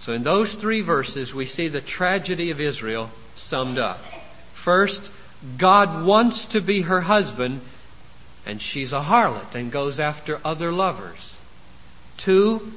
So 0.00 0.12
in 0.12 0.22
those 0.22 0.54
three 0.54 0.82
verses 0.82 1.34
we 1.34 1.46
see 1.46 1.68
the 1.68 1.80
tragedy 1.80 2.50
of 2.50 2.60
Israel 2.60 3.10
summed 3.34 3.78
up. 3.78 3.98
First, 4.54 5.10
God 5.58 6.04
wants 6.04 6.44
to 6.46 6.60
be 6.60 6.82
her 6.82 7.00
husband, 7.00 7.60
and 8.44 8.62
she's 8.62 8.92
a 8.92 9.00
harlot 9.00 9.54
and 9.54 9.72
goes 9.72 9.98
after 9.98 10.40
other 10.44 10.72
lovers. 10.72 11.36
Two, 12.18 12.72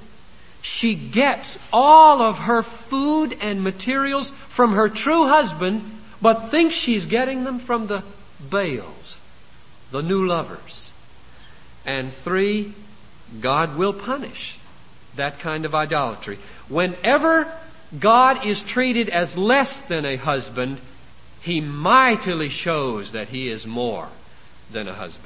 she 0.62 0.96
gets 0.96 1.58
all 1.72 2.22
of 2.22 2.38
her 2.38 2.64
food 2.64 3.38
and 3.40 3.64
materials 3.64 4.32
from 4.56 4.74
her 4.74 4.90
true 4.90 5.28
husband, 5.28 5.84
but 6.22 6.52
thinks 6.52 6.76
she's 6.76 7.06
getting 7.06 7.44
them 7.44 7.60
from 7.60 7.88
the 7.88 8.04
Baals, 8.50 9.18
the 9.92 10.02
new 10.02 10.26
lovers. 10.26 10.92
And 11.86 12.12
three, 12.12 12.74
God 13.40 13.78
will 13.78 13.94
punish 13.94 14.58
that 15.16 15.40
kind 15.40 15.66
of 15.66 15.76
idolatry. 15.76 16.40
Whenever 16.68 17.52
God 17.98 18.46
is 18.46 18.62
treated 18.62 19.10
as 19.10 19.36
less 19.36 19.80
than 19.82 20.06
a 20.06 20.16
husband, 20.18 20.80
he 21.42 21.62
mightily 21.62 22.50
shows 22.50 23.14
that 23.14 23.30
he 23.30 23.50
is 23.50 23.66
more 23.66 24.08
than 24.72 24.88
a 24.88 24.94
husband. 24.94 25.26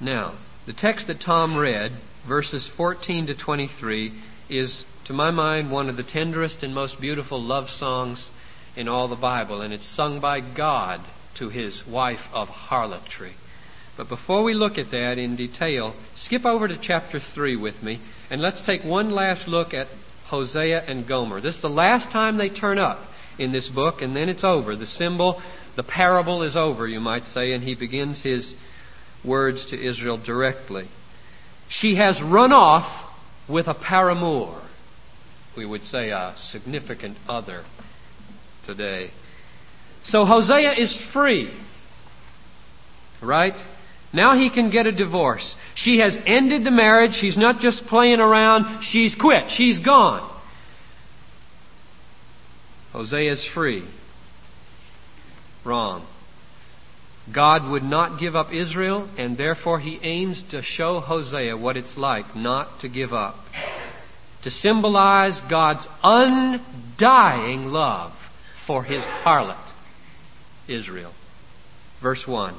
Now, 0.00 0.32
the 0.66 0.72
text 0.72 1.06
that 1.08 1.20
Tom 1.20 1.56
read, 1.56 1.92
verses 2.28 2.66
14 2.66 3.28
to 3.28 3.34
23, 3.34 4.12
is, 4.50 4.84
to 5.04 5.12
my 5.12 5.30
mind, 5.30 5.70
one 5.70 5.88
of 5.88 5.96
the 5.96 6.02
tenderest 6.02 6.62
and 6.62 6.74
most 6.74 7.00
beautiful 7.00 7.42
love 7.42 7.70
songs 7.70 8.30
in 8.76 8.86
all 8.86 9.08
the 9.08 9.16
Bible, 9.16 9.62
and 9.62 9.72
it's 9.72 9.86
sung 9.86 10.20
by 10.20 10.40
God 10.40 11.00
to 11.36 11.48
his 11.48 11.86
wife 11.86 12.28
of 12.34 12.48
harlotry. 12.48 13.32
But 13.96 14.08
before 14.08 14.42
we 14.44 14.54
look 14.54 14.78
at 14.78 14.90
that 14.90 15.18
in 15.18 15.36
detail, 15.36 15.94
skip 16.14 16.44
over 16.44 16.68
to 16.68 16.76
chapter 16.76 17.18
3 17.18 17.56
with 17.56 17.82
me, 17.82 17.98
and 18.30 18.40
let's 18.40 18.60
take 18.60 18.84
one 18.84 19.10
last 19.10 19.48
look 19.48 19.72
at 19.72 19.88
Hosea 20.26 20.84
and 20.86 21.06
Gomer. 21.06 21.40
This 21.40 21.56
is 21.56 21.62
the 21.62 21.70
last 21.70 22.10
time 22.10 22.36
they 22.36 22.50
turn 22.50 22.78
up 22.78 23.02
in 23.38 23.52
this 23.52 23.68
book, 23.68 24.02
and 24.02 24.14
then 24.14 24.28
it's 24.28 24.44
over. 24.44 24.76
The 24.76 24.86
symbol, 24.86 25.40
the 25.76 25.82
parable 25.82 26.42
is 26.42 26.56
over, 26.56 26.86
you 26.86 27.00
might 27.00 27.26
say, 27.26 27.52
and 27.52 27.64
he 27.64 27.74
begins 27.74 28.20
his 28.20 28.54
words 29.24 29.66
to 29.66 29.82
Israel 29.82 30.18
directly. 30.18 30.88
She 31.68 31.96
has 31.96 32.20
run 32.22 32.52
off 32.52 32.88
with 33.46 33.68
a 33.68 33.74
paramour. 33.74 34.60
We 35.56 35.66
would 35.66 35.84
say 35.84 36.10
a 36.10 36.34
significant 36.36 37.16
other 37.28 37.64
today. 38.66 39.10
So 40.04 40.24
Hosea 40.24 40.72
is 40.72 40.96
free. 40.96 41.50
Right? 43.20 43.54
Now 44.12 44.36
he 44.36 44.50
can 44.50 44.70
get 44.70 44.86
a 44.86 44.92
divorce. 44.92 45.56
She 45.74 45.98
has 45.98 46.18
ended 46.26 46.64
the 46.64 46.70
marriage. 46.70 47.14
She's 47.14 47.36
not 47.36 47.60
just 47.60 47.86
playing 47.86 48.20
around. 48.20 48.82
She's 48.82 49.14
quit. 49.14 49.50
She's 49.50 49.78
gone. 49.78 50.28
Hosea 52.92 53.32
is 53.32 53.44
free. 53.44 53.84
Wrong. 55.64 56.06
God 57.32 57.68
would 57.68 57.82
not 57.82 58.18
give 58.18 58.36
up 58.36 58.52
Israel, 58.52 59.08
and 59.18 59.36
therefore 59.36 59.78
he 59.78 59.98
aims 60.02 60.42
to 60.44 60.62
show 60.62 61.00
Hosea 61.00 61.56
what 61.56 61.76
it's 61.76 61.96
like 61.96 62.34
not 62.34 62.80
to 62.80 62.88
give 62.88 63.12
up. 63.12 63.38
To 64.42 64.50
symbolize 64.50 65.38
God's 65.40 65.86
undying 66.02 67.70
love 67.70 68.14
for 68.66 68.82
his 68.82 69.04
harlot, 69.04 69.56
Israel. 70.68 71.12
Verse 72.00 72.26
1. 72.26 72.54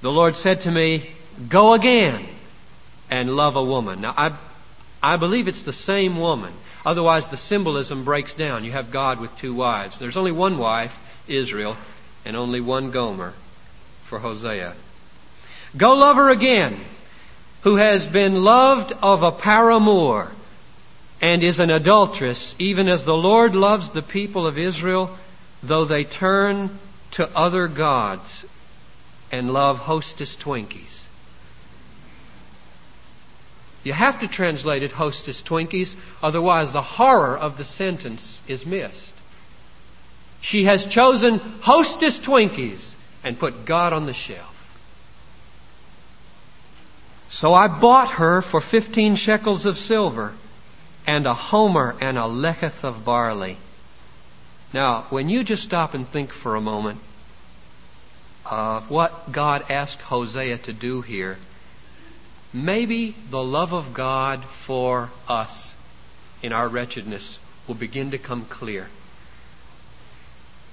The 0.00 0.12
Lord 0.12 0.36
said 0.36 0.62
to 0.62 0.70
me, 0.70 1.10
Go 1.48 1.74
again 1.74 2.24
and 3.10 3.34
love 3.34 3.56
a 3.56 3.64
woman. 3.64 4.00
Now, 4.00 4.14
I, 4.16 4.36
I 5.02 5.16
believe 5.16 5.48
it's 5.48 5.64
the 5.64 5.72
same 5.72 6.18
woman. 6.18 6.52
Otherwise, 6.86 7.28
the 7.28 7.36
symbolism 7.36 8.04
breaks 8.04 8.34
down. 8.34 8.64
You 8.64 8.72
have 8.72 8.90
God 8.90 9.20
with 9.20 9.36
two 9.38 9.54
wives. 9.54 9.98
There's 9.98 10.16
only 10.16 10.32
one 10.32 10.56
wife, 10.58 10.92
Israel, 11.26 11.76
and 12.24 12.36
only 12.36 12.60
one 12.60 12.90
Gomer 12.90 13.34
for 14.04 14.18
Hosea. 14.18 14.74
Go 15.76 15.94
love 15.94 16.16
her 16.16 16.30
again, 16.30 16.80
who 17.62 17.76
has 17.76 18.06
been 18.06 18.42
loved 18.42 18.92
of 19.02 19.22
a 19.22 19.32
paramour 19.32 20.30
and 21.20 21.42
is 21.42 21.58
an 21.58 21.70
adulteress, 21.70 22.54
even 22.58 22.88
as 22.88 23.04
the 23.04 23.14
Lord 23.14 23.56
loves 23.56 23.90
the 23.90 24.02
people 24.02 24.46
of 24.46 24.58
Israel, 24.58 25.16
though 25.62 25.84
they 25.84 26.04
turn 26.04 26.78
to 27.12 27.28
other 27.36 27.66
gods 27.66 28.44
and 29.32 29.50
love 29.50 29.78
hostess 29.78 30.36
Twinkies. 30.36 31.06
You 33.82 33.92
have 33.92 34.20
to 34.20 34.28
translate 34.28 34.82
it 34.82 34.92
hostess 34.92 35.42
Twinkies, 35.42 35.94
otherwise 36.22 36.72
the 36.72 36.82
horror 36.82 37.36
of 37.36 37.56
the 37.56 37.64
sentence 37.64 38.38
is 38.46 38.64
missed. 38.64 39.12
She 40.40 40.64
has 40.64 40.86
chosen 40.86 41.38
hostess 41.38 42.18
Twinkies 42.18 42.93
and 43.24 43.38
put 43.38 43.64
God 43.64 43.92
on 43.92 44.06
the 44.06 44.12
shelf. 44.12 44.50
So 47.30 47.52
I 47.52 47.66
bought 47.66 48.12
her 48.12 48.42
for 48.42 48.60
fifteen 48.60 49.16
shekels 49.16 49.66
of 49.66 49.76
silver 49.76 50.34
and 51.06 51.26
a 51.26 51.34
homer 51.34 51.96
and 52.00 52.16
a 52.16 52.22
lethech 52.22 52.84
of 52.84 53.04
barley. 53.04 53.56
Now, 54.72 55.06
when 55.10 55.28
you 55.28 55.42
just 55.42 55.64
stop 55.64 55.94
and 55.94 56.06
think 56.08 56.32
for 56.32 56.54
a 56.54 56.60
moment 56.60 57.00
of 58.44 58.90
what 58.90 59.32
God 59.32 59.64
asked 59.70 60.00
Hosea 60.00 60.58
to 60.58 60.72
do 60.72 61.00
here, 61.00 61.38
maybe 62.52 63.16
the 63.30 63.42
love 63.42 63.72
of 63.72 63.94
God 63.94 64.44
for 64.66 65.10
us 65.26 65.74
in 66.42 66.52
our 66.52 66.68
wretchedness 66.68 67.38
will 67.66 67.74
begin 67.74 68.10
to 68.10 68.18
come 68.18 68.44
clear. 68.44 68.88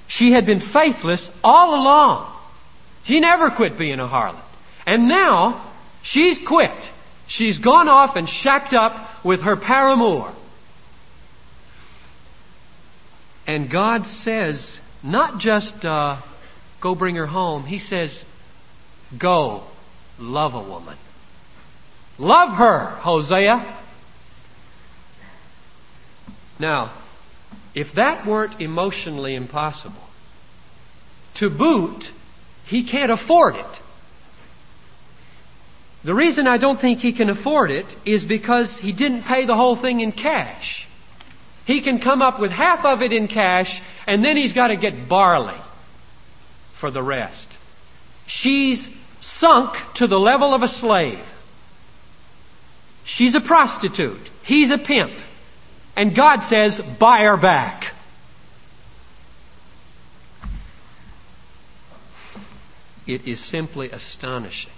She 0.08 0.31
had 0.34 0.46
been 0.46 0.60
faithless 0.60 1.29
all 1.43 1.74
along. 1.74 2.38
She 3.03 3.20
never 3.20 3.50
quit 3.51 3.77
being 3.77 4.00
a 4.00 4.08
harlot. 4.08 4.43
And 4.86 5.08
now, 5.08 5.72
she's 6.03 6.39
quit. 6.39 6.72
She's 7.27 7.60
gone 7.60 7.88
off 7.88 8.15
and 8.15 8.27
shacked 8.27 8.74
up 8.74 9.24
with 9.24 9.41
her 9.41 9.55
paramour. 9.55 10.34
And 13.48 13.70
God 13.70 14.05
says, 14.05 14.77
not 15.03 15.39
just 15.39 15.84
uh, 15.84 16.21
go 16.80 16.95
bring 16.95 17.15
her 17.15 17.26
home, 17.26 17.65
He 17.65 17.80
says, 17.80 18.23
go 19.17 19.63
love 20.19 20.54
a 20.54 20.62
woman. 20.62 20.97
Love 22.17 22.58
her, 22.58 22.86
Hosea. 22.86 23.78
Now, 26.60 26.91
if 27.73 27.93
that 27.93 28.28
weren't 28.28 28.62
emotionally 28.62 29.34
impossible, 29.34 29.95
to 31.36 31.49
boot, 31.49 32.12
he 32.71 32.84
can't 32.86 33.12
afford 33.12 33.57
it. 33.57 33.81
The 36.05 36.15
reason 36.15 36.47
I 36.47 36.57
don't 36.57 36.79
think 36.79 36.99
he 36.99 37.12
can 37.12 37.29
afford 37.29 37.69
it 37.69 37.86
is 38.05 38.23
because 38.23 38.75
he 38.77 38.93
didn't 38.93 39.23
pay 39.23 39.45
the 39.45 39.55
whole 39.55 39.75
thing 39.75 39.99
in 39.99 40.13
cash. 40.13 40.88
He 41.65 41.81
can 41.81 41.99
come 41.99 42.21
up 42.21 42.39
with 42.39 42.49
half 42.49 42.86
of 42.86 43.01
it 43.01 43.12
in 43.12 43.27
cash, 43.27 43.81
and 44.07 44.23
then 44.23 44.38
he's 44.38 44.53
got 44.53 44.67
to 44.67 44.77
get 44.77 45.10
barley 45.10 45.60
for 46.75 46.89
the 46.91 47.03
rest. 47.03 47.49
She's 48.25 48.88
sunk 49.19 49.75
to 49.95 50.07
the 50.07 50.19
level 50.19 50.53
of 50.53 50.63
a 50.63 50.69
slave. 50.69 51.19
She's 53.03 53.36
a 53.36 53.41
prostitute. 53.41 54.29
He's 54.43 54.71
a 54.71 54.77
pimp. 54.77 55.12
And 55.97 56.15
God 56.15 56.43
says, 56.43 56.79
buy 56.79 57.23
her 57.25 57.36
back. 57.36 57.93
It 63.08 63.28
is 63.28 63.40
simply 63.40 63.90
astonishing. 63.90 64.72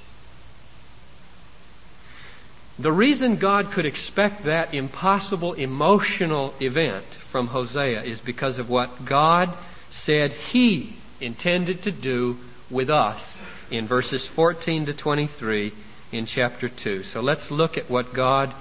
The 2.80 2.92
reason 2.92 3.38
God 3.38 3.72
could 3.72 3.86
expect 3.86 4.46
that 4.46 4.74
impossible 4.74 5.54
emotional 5.54 6.56
event 6.60 7.06
from 7.32 7.48
Hosea 7.48 8.04
is 8.04 8.20
because 8.20 8.58
of 8.58 8.70
what 8.70 9.06
God 9.06 9.54
said 9.92 10.32
He 10.32 10.96
intended 11.22 11.84
to 11.84 11.92
do 11.92 12.38
with 12.72 12.90
us 12.90 13.22
in 13.70 13.88
verses 13.88 14.26
14 14.36 14.88
to 14.88 14.94
23 14.94 15.72
in 16.12 16.26
chapter 16.26 16.68
2. 16.68 17.04
So 17.04 17.22
let's 17.22 17.52
look 17.52 17.78
at 17.78 17.90
what 17.90 18.14
God 18.14 18.54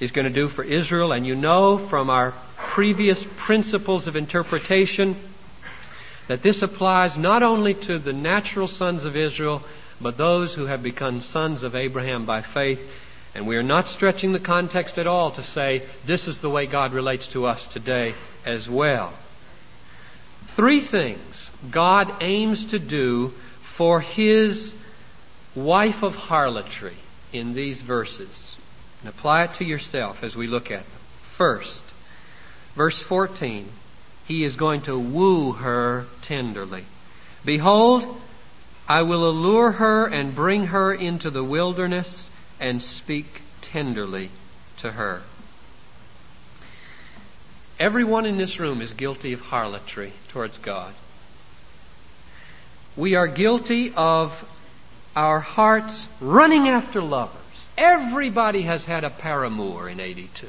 is 0.00 0.10
going 0.10 0.26
to 0.26 0.40
do 0.40 0.48
for 0.48 0.64
Israel. 0.64 1.12
And 1.12 1.24
you 1.24 1.36
know 1.36 1.88
from 1.88 2.10
our 2.10 2.34
previous 2.56 3.24
principles 3.36 4.08
of 4.08 4.16
interpretation 4.16 5.16
that 6.28 6.42
this 6.42 6.62
applies 6.62 7.16
not 7.16 7.42
only 7.42 7.74
to 7.74 7.98
the 7.98 8.12
natural 8.12 8.68
sons 8.68 9.04
of 9.04 9.16
Israel, 9.16 9.62
but 10.00 10.16
those 10.16 10.54
who 10.54 10.66
have 10.66 10.82
become 10.82 11.22
sons 11.22 11.62
of 11.62 11.74
Abraham 11.74 12.26
by 12.26 12.42
faith. 12.42 12.80
And 13.34 13.46
we 13.46 13.56
are 13.56 13.62
not 13.62 13.88
stretching 13.88 14.32
the 14.32 14.40
context 14.40 14.98
at 14.98 15.06
all 15.06 15.32
to 15.32 15.42
say 15.42 15.86
this 16.06 16.26
is 16.26 16.40
the 16.40 16.50
way 16.50 16.66
God 16.66 16.92
relates 16.92 17.26
to 17.28 17.46
us 17.46 17.66
today 17.72 18.14
as 18.44 18.68
well. 18.68 19.12
Three 20.54 20.84
things 20.84 21.50
God 21.70 22.22
aims 22.22 22.70
to 22.72 22.78
do 22.78 23.32
for 23.76 24.00
his 24.00 24.74
wife 25.54 26.02
of 26.02 26.14
harlotry 26.14 26.96
in 27.32 27.54
these 27.54 27.80
verses. 27.80 28.56
And 29.00 29.08
apply 29.08 29.44
it 29.44 29.54
to 29.54 29.64
yourself 29.64 30.22
as 30.22 30.36
we 30.36 30.46
look 30.46 30.70
at 30.70 30.84
them. 30.84 31.00
First, 31.36 31.80
verse 32.76 32.98
14 32.98 33.68
he 34.26 34.44
is 34.44 34.56
going 34.56 34.82
to 34.82 34.98
woo 34.98 35.52
her 35.52 36.06
tenderly. 36.22 36.84
Behold, 37.44 38.20
I 38.88 39.02
will 39.02 39.28
allure 39.28 39.72
her 39.72 40.06
and 40.06 40.34
bring 40.34 40.66
her 40.66 40.92
into 40.92 41.30
the 41.30 41.44
wilderness 41.44 42.28
and 42.60 42.82
speak 42.82 43.42
tenderly 43.60 44.30
to 44.78 44.92
her. 44.92 45.22
Everyone 47.78 48.26
in 48.26 48.36
this 48.36 48.60
room 48.60 48.80
is 48.80 48.92
guilty 48.92 49.32
of 49.32 49.40
harlotry 49.40 50.12
towards 50.28 50.58
God. 50.58 50.94
We 52.96 53.14
are 53.16 53.26
guilty 53.26 53.92
of 53.96 54.32
our 55.16 55.40
hearts 55.40 56.06
running 56.20 56.68
after 56.68 57.02
lovers. 57.02 57.40
Everybody 57.76 58.62
has 58.62 58.84
had 58.84 59.02
a 59.04 59.10
paramour 59.10 59.88
in 59.88 59.98
82. 59.98 60.46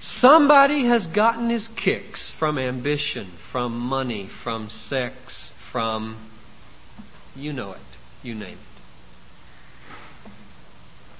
Somebody 0.00 0.86
has 0.86 1.06
gotten 1.06 1.50
his 1.50 1.68
kicks 1.76 2.32
from 2.38 2.58
ambition, 2.58 3.32
from 3.52 3.78
money, 3.78 4.28
from 4.42 4.68
sex, 4.68 5.52
from, 5.70 6.16
you 7.36 7.52
know 7.52 7.72
it, 7.72 7.80
you 8.22 8.34
name 8.34 8.58
it. 8.58 8.58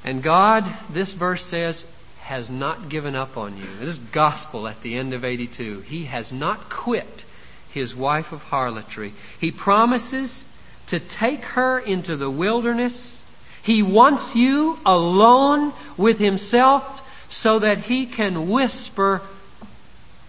And 0.05 0.23
God, 0.23 0.65
this 0.93 1.13
verse 1.13 1.45
says, 1.45 1.85
has 2.21 2.49
not 2.49 2.89
given 2.89 3.15
up 3.15 3.37
on 3.37 3.57
you. 3.57 3.67
This 3.81 3.91
is 3.91 3.99
gospel 3.99 4.69
at 4.69 4.83
the 4.83 4.97
end 4.97 5.15
of 5.15 5.25
82. 5.25 5.81
He 5.81 6.05
has 6.05 6.31
not 6.31 6.71
quit 6.71 7.25
his 7.73 7.95
wife 7.95 8.33
of 8.33 8.41
harlotry. 8.41 9.13
He 9.41 9.51
promises 9.51 10.45
to 10.89 11.01
take 11.01 11.41
her 11.41 11.79
into 11.79 12.17
the 12.17 12.31
wilderness. 12.31 13.17
He 13.63 13.83
wants 13.83 14.35
you 14.35 14.79
alone 14.85 15.73
with 15.97 16.19
himself 16.19 17.01
so 17.31 17.59
that 17.59 17.79
he 17.83 18.07
can 18.07 18.49
whisper 18.49 19.23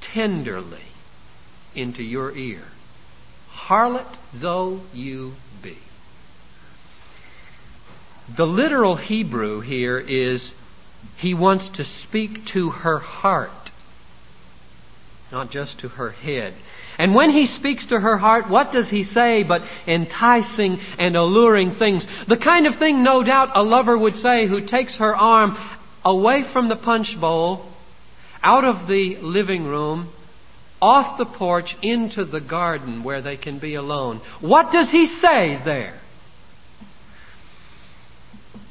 tenderly 0.01 0.81
into 1.75 2.03
your 2.03 2.35
ear, 2.35 2.63
harlot 3.51 4.17
though 4.33 4.81
you 4.93 5.33
be. 5.61 5.77
The 8.35 8.45
literal 8.45 8.95
Hebrew 8.95 9.61
here 9.61 9.97
is 9.97 10.53
He 11.17 11.33
wants 11.33 11.69
to 11.69 11.83
speak 11.83 12.45
to 12.47 12.69
her 12.69 12.99
heart, 12.99 13.71
not 15.31 15.49
just 15.49 15.79
to 15.79 15.89
her 15.89 16.11
head. 16.11 16.53
And 16.97 17.15
when 17.15 17.29
he 17.29 17.47
speaks 17.47 17.85
to 17.87 17.97
her 17.97 18.17
heart, 18.17 18.49
what 18.49 18.73
does 18.73 18.89
he 18.89 19.05
say 19.05 19.43
but 19.43 19.63
enticing 19.87 20.81
and 20.97 21.15
alluring 21.15 21.71
things? 21.71 22.05
The 22.27 22.35
kind 22.35 22.67
of 22.67 22.75
thing, 22.75 23.03
no 23.03 23.23
doubt, 23.23 23.51
a 23.55 23.63
lover 23.63 23.97
would 23.97 24.17
say 24.17 24.47
who 24.47 24.59
takes 24.59 24.95
her 24.95 25.15
arm 25.15 25.57
away 26.03 26.43
from 26.43 26.69
the 26.69 26.75
punch 26.75 27.19
bowl, 27.19 27.65
out 28.43 28.63
of 28.63 28.87
the 28.87 29.17
living 29.17 29.65
room, 29.65 30.09
off 30.81 31.17
the 31.17 31.25
porch 31.25 31.75
into 31.81 32.23
the 32.23 32.39
garden 32.39 33.03
where 33.03 33.21
they 33.21 33.35
can 33.37 33.59
be 33.59 33.75
alone. 33.75 34.21
What 34.39 34.71
does 34.71 34.89
he 34.89 35.07
say 35.07 35.59
there? 35.63 35.99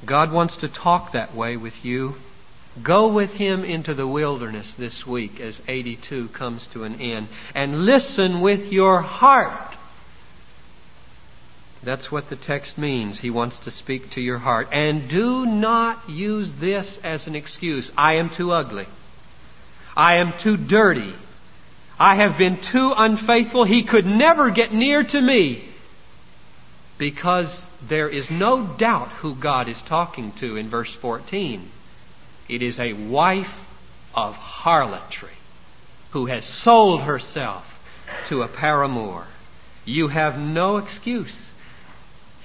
God 0.04 0.32
wants 0.32 0.56
to 0.58 0.68
talk 0.68 1.12
that 1.12 1.34
way 1.34 1.56
with 1.56 1.84
you. 1.84 2.14
Go 2.82 3.12
with 3.12 3.32
him 3.32 3.64
into 3.64 3.92
the 3.92 4.06
wilderness 4.06 4.74
this 4.74 5.06
week 5.06 5.40
as 5.40 5.60
82 5.66 6.28
comes 6.28 6.66
to 6.68 6.84
an 6.84 7.00
end 7.00 7.28
and 7.54 7.84
listen 7.84 8.40
with 8.40 8.72
your 8.72 9.02
heart. 9.02 9.76
That's 11.82 12.10
what 12.10 12.28
the 12.28 12.36
text 12.36 12.76
means. 12.76 13.20
He 13.20 13.30
wants 13.30 13.58
to 13.60 13.70
speak 13.70 14.10
to 14.10 14.20
your 14.20 14.38
heart. 14.38 14.68
And 14.72 15.08
do 15.08 15.46
not 15.46 16.08
use 16.08 16.52
this 16.54 16.98
as 17.04 17.26
an 17.26 17.34
excuse. 17.34 17.92
I 17.96 18.14
am 18.14 18.30
too 18.30 18.52
ugly. 18.52 18.86
I 19.96 20.16
am 20.16 20.32
too 20.40 20.56
dirty. 20.56 21.14
I 21.98 22.16
have 22.16 22.38
been 22.38 22.56
too 22.58 22.92
unfaithful. 22.96 23.64
He 23.64 23.82
could 23.84 24.06
never 24.06 24.50
get 24.50 24.72
near 24.72 25.02
to 25.04 25.20
me. 25.20 25.64
Because 26.98 27.62
there 27.86 28.08
is 28.08 28.30
no 28.30 28.66
doubt 28.66 29.08
who 29.08 29.34
God 29.34 29.68
is 29.68 29.80
talking 29.82 30.32
to 30.32 30.56
in 30.56 30.68
verse 30.68 30.94
14. 30.94 31.70
It 32.48 32.62
is 32.62 32.80
a 32.80 32.92
wife 32.92 33.52
of 34.14 34.34
harlotry 34.34 35.30
who 36.10 36.26
has 36.26 36.44
sold 36.44 37.02
herself 37.02 37.64
to 38.28 38.42
a 38.42 38.48
paramour. 38.48 39.26
You 39.84 40.08
have 40.08 40.38
no 40.38 40.78
excuse. 40.78 41.48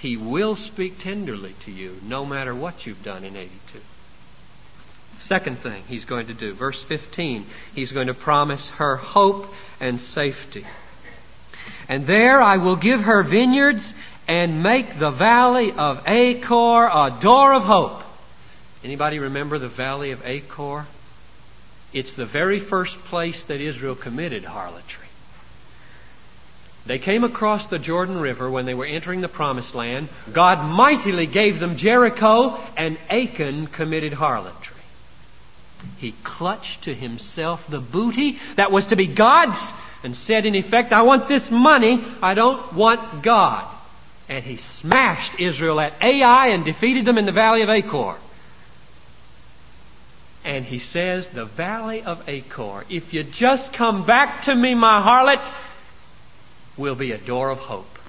He 0.04 0.18
will 0.18 0.58
speak 0.58 1.00
tenderly 1.00 1.56
to 1.63 1.72
you 1.72 1.96
no 2.04 2.26
matter 2.26 2.54
what 2.54 2.86
you've 2.86 3.04
done 3.04 3.24
in 3.24 3.38
82. 3.38 3.80
Second 5.22 5.60
thing 5.60 5.82
he's 5.88 6.04
going 6.04 6.28
to 6.28 6.34
do, 6.34 6.54
verse 6.54 6.84
15, 6.84 7.46
he's 7.74 7.94
going 7.94 8.08
to 8.08 8.13
promise 8.13 8.68
her 8.76 8.98
hope 8.98 9.48
and 9.80 10.02
safety. 10.02 10.66
And 11.88 12.06
there 12.06 12.42
I 12.42 12.58
will 12.58 12.76
give 12.76 13.00
her 13.00 13.24
vineyards 13.24 13.94
and 14.28 14.62
make 14.62 15.00
the 15.00 15.12
valley 15.12 15.72
of 15.72 16.04
Achor 16.06 16.89
a 16.94 17.18
door 17.22 17.54
of 17.54 17.63
hope. 17.63 18.04
Anybody 18.84 19.20
remember 19.20 19.58
the 19.58 19.70
valley 19.70 20.12
of 20.12 20.26
Achor? 20.26 20.86
It's 21.94 22.13
the 22.13 22.26
very 22.26 22.60
first 22.60 22.98
place 23.06 23.42
that 23.46 23.62
Israel 23.62 23.96
committed 23.96 24.44
harlotry. 24.44 25.03
They 26.86 27.00
came 27.00 27.24
across 27.24 27.67
the 27.67 27.80
Jordan 27.80 28.19
River 28.19 28.50
when 28.50 28.65
they 28.65 28.74
were 28.74 28.86
entering 28.86 29.22
the 29.22 29.30
promised 29.30 29.74
land. 29.74 30.10
God 30.34 30.63
mightily 30.65 31.28
gave 31.28 31.60
them 31.60 31.78
Jericho, 31.78 32.60
and 32.76 32.98
Achan 33.10 33.67
committed 33.67 34.13
harlotry. 34.13 34.76
He 35.98 36.13
clutched 36.24 36.84
to 36.84 36.93
himself 36.93 37.65
the 37.69 37.80
booty 37.80 38.38
that 38.58 38.72
was 38.72 38.86
to 38.88 38.96
be 38.96 39.08
God's 39.08 39.60
and 40.04 40.15
said, 40.15 40.46
in 40.46 40.56
effect, 40.56 40.91
I 40.91 41.04
want 41.04 41.30
this 41.30 41.50
money, 41.50 42.04
I 42.22 42.34
don't 42.34 42.74
want 42.74 43.24
God. 43.24 43.69
And 44.28 44.43
he 44.43 44.58
smashed 44.82 45.39
Israel 45.39 45.80
at 45.80 45.93
Ai 46.02 46.48
and 46.48 46.65
defeated 46.65 47.06
them 47.06 47.17
in 47.17 47.26
the 47.26 47.32
valley 47.32 47.62
of 47.62 47.69
Achor. 47.69 48.17
And 50.43 50.65
he 50.65 50.80
says, 50.80 51.28
the 51.30 51.46
valley 51.46 52.04
of 52.04 52.28
Achor, 52.28 52.84
if 52.89 53.13
you 53.13 53.24
just 53.24 53.72
come 53.72 54.06
back 54.06 54.43
to 54.43 54.56
me, 54.56 54.76
my 54.76 55.02
harlot, 55.02 55.54
will 56.77 56.95
be 56.95 57.12
a 57.12 57.17
door 57.17 57.49
of 57.49 57.59
hope. 57.59 57.99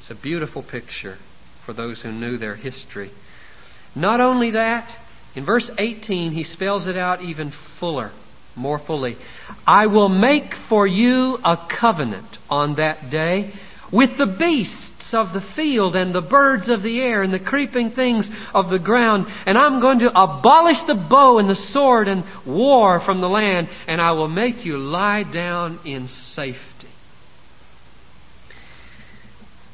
It's 0.00 0.10
a 0.10 0.14
beautiful 0.14 0.62
picture 0.62 1.18
for 1.64 1.72
those 1.72 2.00
who 2.00 2.12
knew 2.12 2.38
their 2.38 2.54
history. 2.54 3.10
Not 3.94 4.20
only 4.20 4.52
that, 4.52 4.88
in 5.34 5.44
verse 5.44 5.70
18, 5.76 6.32
he 6.32 6.44
spells 6.44 6.86
it 6.86 6.96
out 6.96 7.22
even 7.22 7.50
fuller, 7.50 8.12
more 8.54 8.78
fully. 8.78 9.16
I 9.66 9.86
will 9.86 10.08
make 10.08 10.54
for 10.54 10.86
you 10.86 11.40
a 11.44 11.56
covenant 11.56 12.38
on 12.48 12.76
that 12.76 13.10
day 13.10 13.52
with 13.90 14.16
the 14.16 14.26
beasts 14.26 15.14
of 15.14 15.32
the 15.32 15.40
field 15.40 15.94
and 15.94 16.12
the 16.12 16.20
birds 16.20 16.68
of 16.68 16.82
the 16.82 17.00
air 17.00 17.22
and 17.22 17.32
the 17.32 17.38
creeping 17.38 17.90
things 17.90 18.28
of 18.54 18.70
the 18.70 18.78
ground. 18.78 19.26
And 19.44 19.56
I'm 19.56 19.80
going 19.80 20.00
to 20.00 20.08
abolish 20.08 20.82
the 20.82 20.94
bow 20.94 21.38
and 21.38 21.48
the 21.48 21.54
sword 21.54 22.08
and 22.08 22.24
war 22.44 23.00
from 23.00 23.20
the 23.20 23.28
land, 23.28 23.68
and 23.86 24.00
I 24.00 24.12
will 24.12 24.28
make 24.28 24.64
you 24.64 24.78
lie 24.78 25.22
down 25.22 25.80
in 25.84 26.08
safety. 26.08 26.75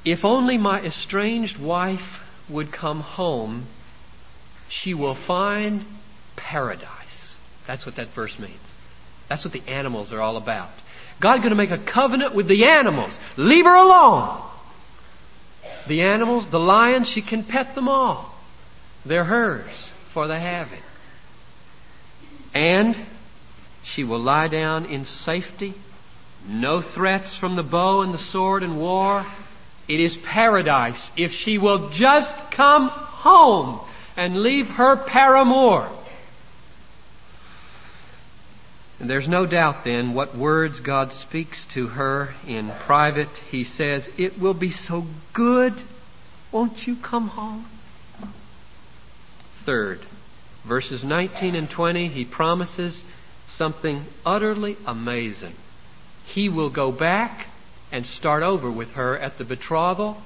If 0.04 0.24
only 0.24 0.58
my 0.58 0.80
estranged 0.80 1.58
wife 1.58 2.20
would 2.48 2.72
come 2.72 3.00
home, 3.00 3.66
she 4.68 4.94
will 4.94 5.14
find 5.14 5.84
paradise. 6.34 7.34
That's 7.66 7.86
what 7.86 7.96
that 7.96 8.08
verse 8.08 8.38
means. 8.38 8.58
That's 9.28 9.44
what 9.44 9.52
the 9.52 9.62
animals 9.68 10.12
are 10.12 10.20
all 10.20 10.36
about. 10.36 10.70
God's 11.20 11.38
going 11.38 11.50
to 11.50 11.56
make 11.56 11.70
a 11.70 11.78
covenant 11.78 12.34
with 12.34 12.48
the 12.48 12.64
animals. 12.64 13.16
Leave 13.36 13.64
her 13.64 13.74
alone. 13.74 14.42
The 15.86 16.02
animals, 16.02 16.48
the 16.50 16.58
lions, 16.58 17.08
she 17.08 17.22
can 17.22 17.44
pet 17.44 17.74
them 17.74 17.88
all. 17.88 18.34
They're 19.04 19.24
hers 19.24 19.92
for 20.12 20.26
the 20.26 20.38
having. 20.38 20.82
And 22.54 22.96
she 23.84 24.04
will 24.04 24.20
lie 24.20 24.48
down 24.48 24.86
in 24.86 25.04
safety. 25.04 25.74
No 26.46 26.82
threats 26.82 27.34
from 27.36 27.56
the 27.56 27.62
bow 27.62 28.02
and 28.02 28.12
the 28.12 28.18
sword 28.18 28.62
and 28.62 28.78
war. 28.78 29.24
It 29.88 30.00
is 30.00 30.16
paradise 30.16 31.10
if 31.16 31.32
she 31.32 31.58
will 31.58 31.90
just 31.90 32.32
come 32.50 32.88
home 32.88 33.80
and 34.16 34.42
leave 34.42 34.68
her 34.68 34.96
paramour. 34.96 35.88
And 39.00 39.10
there's 39.10 39.26
no 39.26 39.46
doubt 39.46 39.82
then 39.82 40.14
what 40.14 40.36
words 40.36 40.78
God 40.78 41.12
speaks 41.12 41.64
to 41.72 41.88
her 41.88 42.34
in 42.46 42.70
private. 42.86 43.28
He 43.50 43.64
says, 43.64 44.08
It 44.16 44.38
will 44.38 44.54
be 44.54 44.70
so 44.70 45.06
good. 45.32 45.74
Won't 46.52 46.86
you 46.86 46.94
come 46.94 47.28
home? 47.28 47.66
Third, 49.64 50.00
verses 50.64 51.02
19 51.02 51.56
and 51.56 51.68
20, 51.68 52.08
he 52.08 52.24
promises 52.24 53.02
something 53.48 54.04
utterly 54.24 54.76
amazing. 54.86 55.54
He 56.24 56.48
will 56.48 56.70
go 56.70 56.92
back 56.92 57.46
and 57.92 58.06
start 58.06 58.42
over 58.42 58.70
with 58.70 58.92
her 58.94 59.16
at 59.18 59.38
the 59.38 59.44
betrothal, 59.44 60.20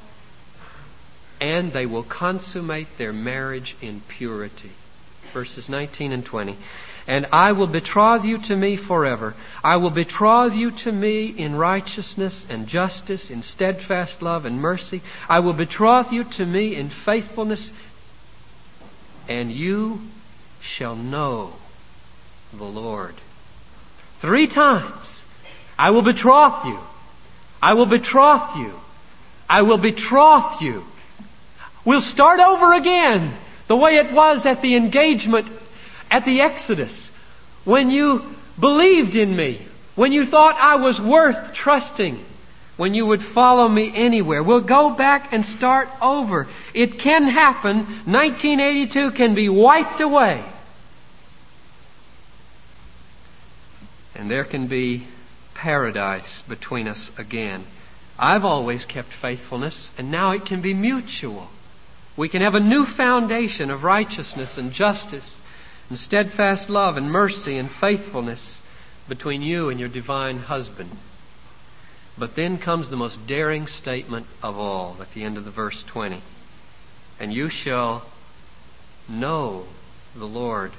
and 1.40 1.72
they 1.72 1.84
will 1.84 2.04
consummate 2.04 2.86
their 2.96 3.12
marriage 3.12 3.76
in 3.82 4.00
purity. 4.08 4.70
Verses 5.34 5.68
19 5.68 6.12
and 6.12 6.24
20. 6.24 6.56
And 7.08 7.26
I 7.32 7.52
will 7.52 7.66
betroth 7.66 8.24
you 8.24 8.38
to 8.38 8.56
me 8.56 8.76
forever. 8.76 9.34
I 9.62 9.76
will 9.76 9.90
betroth 9.90 10.54
you 10.54 10.70
to 10.70 10.92
me 10.92 11.26
in 11.26 11.54
righteousness 11.54 12.46
and 12.48 12.66
justice, 12.66 13.30
in 13.30 13.42
steadfast 13.42 14.22
love 14.22 14.44
and 14.44 14.60
mercy. 14.60 15.02
I 15.28 15.40
will 15.40 15.52
betroth 15.52 16.12
you 16.12 16.24
to 16.24 16.46
me 16.46 16.74
in 16.74 16.88
faithfulness, 16.88 17.70
and 19.28 19.52
you 19.52 20.00
shall 20.60 20.96
know 20.96 21.52
the 22.52 22.64
Lord. 22.64 23.14
Three 24.20 24.46
times 24.46 25.22
I 25.78 25.90
will 25.90 26.02
betroth 26.02 26.64
you. 26.64 26.78
I 27.66 27.74
will 27.74 27.86
betroth 27.86 28.54
you. 28.54 28.72
I 29.48 29.62
will 29.62 29.78
betroth 29.78 30.60
you. 30.60 30.84
We'll 31.84 32.00
start 32.00 32.38
over 32.38 32.72
again 32.74 33.36
the 33.66 33.74
way 33.74 33.96
it 33.96 34.12
was 34.12 34.46
at 34.46 34.62
the 34.62 34.76
engagement 34.76 35.48
at 36.08 36.24
the 36.24 36.42
Exodus 36.42 37.10
when 37.64 37.90
you 37.90 38.22
believed 38.60 39.16
in 39.16 39.34
me, 39.34 39.66
when 39.96 40.12
you 40.12 40.26
thought 40.26 40.54
I 40.54 40.76
was 40.76 41.00
worth 41.00 41.54
trusting, 41.54 42.24
when 42.76 42.94
you 42.94 43.04
would 43.04 43.24
follow 43.34 43.66
me 43.66 43.90
anywhere. 43.92 44.44
We'll 44.44 44.60
go 44.60 44.94
back 44.94 45.32
and 45.32 45.44
start 45.44 45.88
over. 46.00 46.46
It 46.72 47.00
can 47.00 47.26
happen. 47.26 47.78
1982 47.78 49.10
can 49.10 49.34
be 49.34 49.48
wiped 49.48 50.00
away. 50.00 50.44
And 54.14 54.30
there 54.30 54.44
can 54.44 54.68
be 54.68 55.08
paradise 55.56 56.42
between 56.48 56.86
us 56.86 57.10
again. 57.16 57.64
I've 58.18 58.44
always 58.44 58.84
kept 58.84 59.12
faithfulness, 59.20 59.90
and 59.98 60.10
now 60.10 60.30
it 60.32 60.46
can 60.46 60.60
be 60.60 60.74
mutual. 60.74 61.48
We 62.16 62.28
can 62.28 62.42
have 62.42 62.54
a 62.54 62.60
new 62.60 62.86
foundation 62.86 63.70
of 63.70 63.84
righteousness 63.84 64.56
and 64.56 64.72
justice 64.72 65.36
and 65.88 65.98
steadfast 65.98 66.68
love 66.68 66.96
and 66.96 67.10
mercy 67.10 67.58
and 67.58 67.70
faithfulness 67.70 68.56
between 69.08 69.42
you 69.42 69.68
and 69.68 69.78
your 69.78 69.88
divine 69.88 70.38
husband. 70.38 70.90
But 72.18 72.34
then 72.34 72.58
comes 72.58 72.88
the 72.88 72.96
most 72.96 73.26
daring 73.26 73.66
statement 73.66 74.26
of 74.42 74.56
all 74.58 74.96
at 75.00 75.12
the 75.12 75.22
end 75.22 75.36
of 75.36 75.44
the 75.44 75.50
verse 75.50 75.82
20. 75.84 76.22
And 77.20 77.32
you 77.32 77.50
shall 77.50 78.06
know 79.08 79.66
the 80.14 80.24
Lord. 80.24 80.72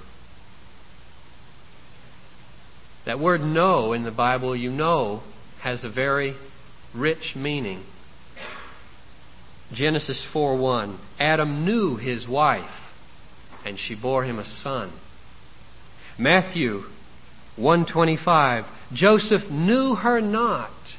That 3.08 3.20
word 3.20 3.42
know 3.42 3.94
in 3.94 4.04
the 4.04 4.12
Bible, 4.12 4.54
you 4.54 4.70
know, 4.70 5.24
has 5.60 5.86
a 5.86 5.90
very 5.90 6.36
rich 6.94 7.38
meaning. 7.38 7.86
Genesis 9.72 10.22
4:1 10.26 10.98
Adam 11.18 11.64
knew 11.64 11.96
his 11.96 12.28
wife 12.28 12.92
and 13.64 13.80
she 13.80 13.96
bore 13.96 14.26
him 14.26 14.40
a 14.40 14.44
son. 14.44 14.92
Matthew 16.18 16.84
125 17.56 18.66
Joseph 18.92 19.50
knew 19.50 19.96
her 19.96 20.20
not 20.20 20.98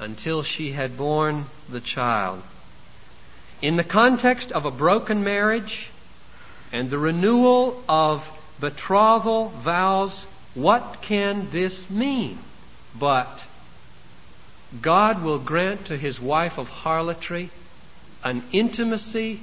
until 0.00 0.42
she 0.42 0.72
had 0.72 0.98
borne 0.98 1.46
the 1.68 1.80
child. 1.80 2.42
In 3.62 3.76
the 3.76 3.84
context 3.84 4.50
of 4.50 4.64
a 4.64 4.72
broken 4.72 5.22
marriage 5.22 5.90
and 6.72 6.90
the 6.90 6.98
renewal 6.98 7.80
of 7.88 8.24
betrothal 8.58 9.50
vows, 9.50 10.26
what 10.54 10.98
can 11.02 11.50
this 11.50 11.90
mean? 11.90 12.38
But 12.98 13.42
God 14.80 15.22
will 15.22 15.38
grant 15.38 15.86
to 15.86 15.96
his 15.96 16.20
wife 16.20 16.58
of 16.58 16.68
harlotry 16.68 17.50
an 18.22 18.42
intimacy 18.52 19.40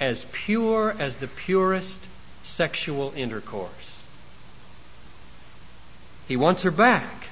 as 0.00 0.24
pure 0.32 0.94
as 0.98 1.16
the 1.16 1.26
purest 1.26 1.98
sexual 2.44 3.12
intercourse. 3.16 3.70
He 6.26 6.36
wants 6.36 6.62
her 6.62 6.70
back. 6.70 7.24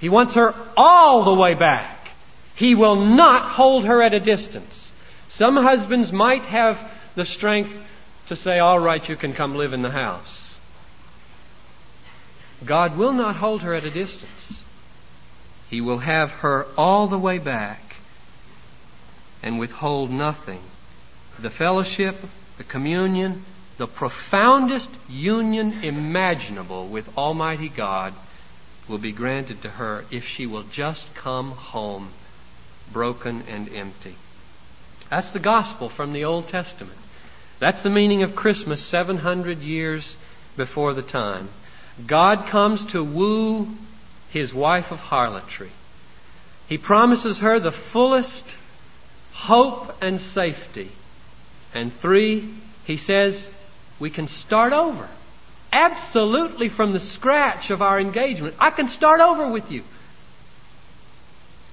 He 0.00 0.08
wants 0.08 0.34
her 0.34 0.54
all 0.76 1.24
the 1.24 1.40
way 1.40 1.54
back. 1.54 2.08
He 2.54 2.74
will 2.74 2.96
not 2.96 3.50
hold 3.52 3.84
her 3.84 4.02
at 4.02 4.14
a 4.14 4.20
distance. 4.20 4.90
Some 5.28 5.56
husbands 5.56 6.12
might 6.12 6.42
have 6.42 6.78
the 7.14 7.24
strength 7.24 7.72
to 8.28 8.36
say, 8.36 8.58
all 8.58 8.78
right, 8.78 9.06
you 9.08 9.16
can 9.16 9.32
come 9.32 9.54
live 9.54 9.72
in 9.72 9.82
the 9.82 9.90
house. 9.90 10.35
God 12.64 12.96
will 12.96 13.12
not 13.12 13.36
hold 13.36 13.62
her 13.62 13.74
at 13.74 13.84
a 13.84 13.90
distance. 13.90 14.62
He 15.68 15.80
will 15.80 15.98
have 15.98 16.30
her 16.30 16.66
all 16.76 17.08
the 17.08 17.18
way 17.18 17.38
back 17.38 17.96
and 19.42 19.58
withhold 19.58 20.10
nothing. 20.10 20.60
The 21.38 21.50
fellowship, 21.50 22.16
the 22.56 22.64
communion, 22.64 23.44
the 23.76 23.86
profoundest 23.86 24.88
union 25.08 25.84
imaginable 25.84 26.88
with 26.88 27.16
Almighty 27.16 27.68
God 27.68 28.14
will 28.88 28.98
be 28.98 29.12
granted 29.12 29.62
to 29.62 29.70
her 29.70 30.04
if 30.10 30.24
she 30.24 30.46
will 30.46 30.62
just 30.62 31.14
come 31.14 31.50
home 31.50 32.10
broken 32.92 33.42
and 33.48 33.68
empty. 33.74 34.14
That's 35.10 35.30
the 35.30 35.38
gospel 35.38 35.88
from 35.88 36.12
the 36.12 36.24
Old 36.24 36.48
Testament. 36.48 36.98
That's 37.58 37.82
the 37.82 37.90
meaning 37.90 38.22
of 38.22 38.36
Christmas 38.36 38.82
700 38.82 39.58
years 39.58 40.16
before 40.56 40.94
the 40.94 41.02
time. 41.02 41.48
God 42.04 42.48
comes 42.48 42.84
to 42.86 43.02
woo 43.02 43.68
his 44.30 44.52
wife 44.52 44.90
of 44.90 44.98
harlotry. 44.98 45.70
He 46.68 46.76
promises 46.78 47.38
her 47.38 47.58
the 47.58 47.72
fullest 47.72 48.42
hope 49.32 50.02
and 50.02 50.20
safety. 50.20 50.90
And 51.74 51.92
three, 51.94 52.54
he 52.84 52.96
says 52.96 53.46
we 53.98 54.10
can 54.10 54.28
start 54.28 54.72
over. 54.72 55.08
Absolutely 55.72 56.68
from 56.68 56.92
the 56.92 57.00
scratch 57.00 57.70
of 57.70 57.82
our 57.82 58.00
engagement. 58.00 58.54
I 58.58 58.70
can 58.70 58.88
start 58.88 59.20
over 59.20 59.50
with 59.50 59.70
you. 59.70 59.82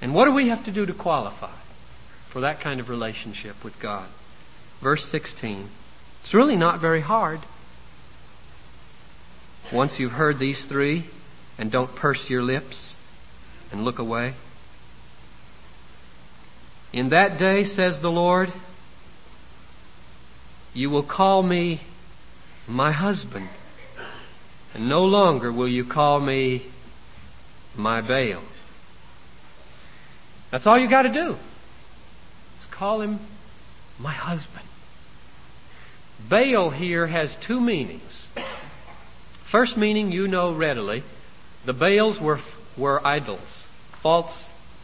And 0.02 0.14
what 0.14 0.26
do 0.26 0.34
we 0.34 0.50
have 0.50 0.66
to 0.66 0.72
do 0.72 0.86
to 0.86 0.94
qualify 0.94 1.54
for 2.30 2.42
that 2.42 2.60
kind 2.60 2.80
of 2.80 2.90
relationship 2.90 3.64
with 3.64 3.80
God? 3.80 4.08
Verse 4.82 5.08
16. 5.10 5.70
It's 6.24 6.34
really 6.34 6.58
not 6.58 6.80
very 6.80 7.02
hard. 7.02 7.40
Once 9.72 9.98
you've 10.00 10.12
heard 10.12 10.38
these 10.40 10.64
three, 10.66 11.06
and 11.58 11.72
don't 11.72 11.96
purse 11.96 12.30
your 12.30 12.42
lips 12.42 12.96
and 13.72 13.84
look 13.86 14.00
away. 14.00 14.34
In 16.92 17.10
that 17.10 17.38
day, 17.38 17.64
says 17.64 18.00
the 18.00 18.12
Lord, 18.12 18.52
you 20.74 20.90
will 20.90 21.04
call 21.04 21.42
me 21.42 21.82
my 22.68 22.92
husband, 22.92 23.50
and 24.74 24.88
no 24.88 25.04
longer 25.04 25.52
will 25.52 25.68
you 25.68 25.86
call 25.86 26.20
me 26.20 26.64
my 27.76 28.02
Baal. 28.02 28.42
That's 30.52 30.68
all 30.68 30.78
you 30.78 30.88
got 30.88 31.04
to 31.04 31.10
do. 31.10 31.32
Is 31.32 32.68
call 32.70 33.02
him 33.02 33.20
my 34.00 34.14
husband. 34.14 34.66
Baal 36.30 36.70
here 36.70 37.08
has 37.08 37.36
two 37.38 37.60
meanings. 37.60 38.28
First 39.54 39.78
meaning 39.78 40.12
you 40.12 40.28
know 40.28 40.52
readily. 40.52 41.04
The 41.66 41.74
Baals 41.74 42.20
were, 42.20 42.40
were 42.76 43.06
idols, 43.06 43.64
false 44.02 44.34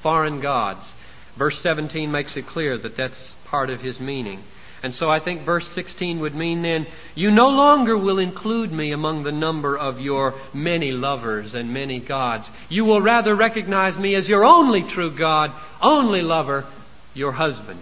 foreign 0.04 0.42
gods. 0.42 0.94
Verse 1.36 1.60
17 1.62 2.12
makes 2.12 2.38
it 2.38 2.46
clear 2.46 2.78
that 2.78 2.96
that's 2.96 3.34
part 3.46 3.72
of 3.72 3.82
his 3.82 4.00
meaning. 4.00 4.44
And 4.84 4.94
so 4.94 5.10
I 5.10 5.22
think 5.22 5.42
verse 5.42 5.68
16 5.70 6.20
would 6.20 6.36
mean 6.36 6.62
then, 6.62 6.86
you 7.16 7.32
no 7.32 7.50
longer 7.50 7.98
will 7.98 8.20
include 8.20 8.72
me 8.72 8.92
among 8.92 9.24
the 9.24 9.32
number 9.32 9.76
of 9.76 10.00
your 10.00 10.36
many 10.54 10.92
lovers 10.92 11.56
and 11.56 11.74
many 11.74 12.00
gods. 12.00 12.48
You 12.70 12.86
will 12.86 13.02
rather 13.02 13.34
recognize 13.34 13.98
me 13.98 14.14
as 14.14 14.30
your 14.30 14.46
only 14.46 14.84
true 14.84 15.10
God, 15.10 15.52
only 15.82 16.22
lover, 16.22 16.68
your 17.16 17.32
husband. 17.32 17.80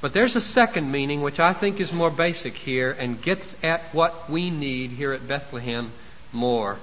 But 0.00 0.12
there's 0.12 0.36
a 0.36 0.40
second 0.40 0.92
meaning 0.92 1.22
which 1.22 1.40
I 1.40 1.52
think 1.52 1.80
is 1.80 1.92
more 1.92 2.10
basic 2.10 2.54
here 2.54 2.90
and 2.90 3.22
gets 3.22 3.54
at 3.62 3.80
what 3.94 4.30
we 4.30 4.50
need 4.50 4.90
here 4.90 5.12
at 5.12 5.26
Bethlehem 5.26 5.90
more. 6.32 6.78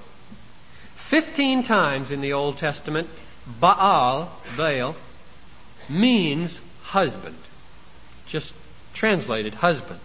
Fifteen 1.10 1.64
times 1.64 2.10
in 2.10 2.22
the 2.22 2.34
Old 2.34 2.58
Testament, 2.58 3.08
Baal, 3.60 4.32
Baal, 4.58 4.96
means 5.90 6.60
husband. 6.82 7.38
Just 8.28 8.52
translated 8.94 9.54
husband. 9.54 10.00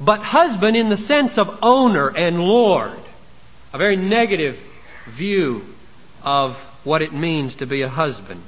But 0.00 0.20
husband 0.20 0.76
in 0.76 0.88
the 0.88 0.96
sense 0.96 1.38
of 1.38 1.58
owner 1.62 2.08
and 2.08 2.40
lord. 2.40 2.98
A 3.72 3.78
very 3.78 3.96
negative 3.96 4.58
view 5.16 5.62
of 6.22 6.56
what 6.84 7.02
it 7.02 7.12
means 7.12 7.56
to 7.56 7.66
be 7.66 7.82
a 7.82 7.88
husband. 7.88 8.42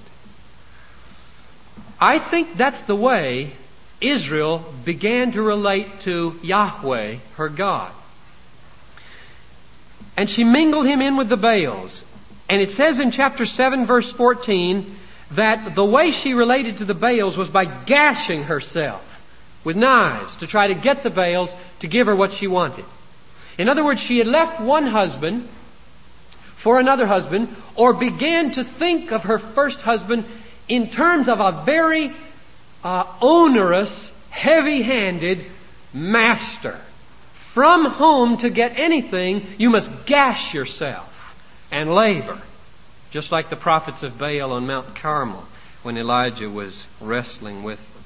I 2.00 2.18
think 2.18 2.56
that's 2.56 2.82
the 2.84 2.96
way 2.96 3.52
Israel 4.00 4.64
began 4.84 5.32
to 5.32 5.42
relate 5.42 6.00
to 6.02 6.38
Yahweh, 6.42 7.16
her 7.36 7.48
God. 7.48 7.92
And 10.16 10.28
she 10.28 10.44
mingled 10.44 10.86
him 10.86 11.00
in 11.02 11.16
with 11.16 11.28
the 11.28 11.36
Baals. 11.36 12.04
And 12.48 12.60
it 12.60 12.70
says 12.70 12.98
in 12.98 13.10
chapter 13.10 13.46
7 13.46 13.86
verse 13.86 14.10
14 14.12 14.96
that 15.32 15.74
the 15.74 15.84
way 15.84 16.10
she 16.10 16.32
related 16.32 16.78
to 16.78 16.84
the 16.84 16.94
Baals 16.94 17.36
was 17.36 17.48
by 17.48 17.64
gashing 17.64 18.44
herself 18.44 19.02
with 19.62 19.76
knives 19.76 20.36
to 20.36 20.46
try 20.46 20.68
to 20.68 20.74
get 20.74 21.02
the 21.02 21.10
Baals 21.10 21.54
to 21.80 21.86
give 21.86 22.06
her 22.06 22.16
what 22.16 22.32
she 22.32 22.46
wanted. 22.46 22.84
In 23.58 23.68
other 23.68 23.84
words, 23.84 24.00
she 24.00 24.18
had 24.18 24.26
left 24.26 24.60
one 24.60 24.86
husband 24.86 25.48
for 26.62 26.80
another 26.80 27.06
husband 27.06 27.54
or 27.76 27.94
began 27.94 28.52
to 28.52 28.64
think 28.64 29.12
of 29.12 29.22
her 29.22 29.38
first 29.38 29.78
husband 29.80 30.24
in 30.70 30.88
terms 30.88 31.28
of 31.28 31.40
a 31.40 31.64
very 31.64 32.12
uh, 32.82 33.04
onerous, 33.20 34.10
heavy-handed 34.30 35.44
master. 35.92 36.80
From 37.52 37.86
whom 37.86 38.38
to 38.38 38.48
get 38.48 38.78
anything, 38.78 39.44
you 39.58 39.68
must 39.70 39.90
gash 40.06 40.54
yourself 40.54 41.12
and 41.72 41.92
labor. 41.92 42.40
Just 43.10 43.32
like 43.32 43.50
the 43.50 43.56
prophets 43.56 44.04
of 44.04 44.16
Baal 44.16 44.52
on 44.52 44.68
Mount 44.68 44.94
Carmel 44.94 45.44
when 45.82 45.98
Elijah 45.98 46.48
was 46.48 46.86
wrestling 47.00 47.64
with 47.64 47.78
them. 47.78 48.04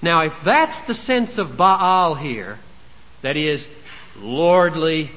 Now, 0.00 0.22
if 0.22 0.32
that's 0.42 0.86
the 0.86 0.94
sense 0.94 1.36
of 1.36 1.58
Baal 1.58 2.14
here, 2.14 2.58
that 3.20 3.36
is, 3.36 3.66
lordly, 4.16 5.10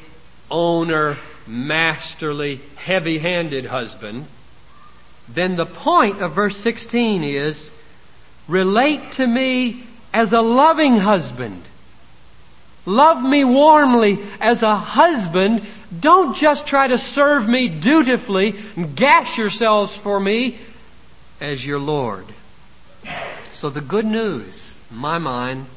owner, 0.51 1.17
masterly, 1.47 2.59
heavy 2.75 3.19
handed 3.19 3.65
husband, 3.65 4.25
then 5.27 5.55
the 5.55 5.65
point 5.65 6.21
of 6.21 6.33
verse 6.33 6.57
16 6.57 7.23
is 7.23 7.69
relate 8.47 9.13
to 9.13 9.25
me 9.25 9.83
as 10.13 10.33
a 10.33 10.41
loving 10.41 10.97
husband. 10.97 11.63
Love 12.85 13.23
me 13.23 13.45
warmly 13.45 14.19
as 14.41 14.61
a 14.61 14.75
husband. 14.75 15.65
Don't 15.97 16.35
just 16.35 16.67
try 16.67 16.87
to 16.87 16.97
serve 16.97 17.47
me 17.47 17.69
dutifully 17.69 18.59
and 18.75 18.95
gash 18.95 19.37
yourselves 19.37 19.95
for 19.95 20.19
me 20.19 20.59
as 21.39 21.65
your 21.65 21.79
Lord. 21.79 22.25
So 23.53 23.69
the 23.69 23.81
good 23.81 24.05
news, 24.05 24.61
in 24.91 24.97
my 24.97 25.17
mind, 25.17 25.67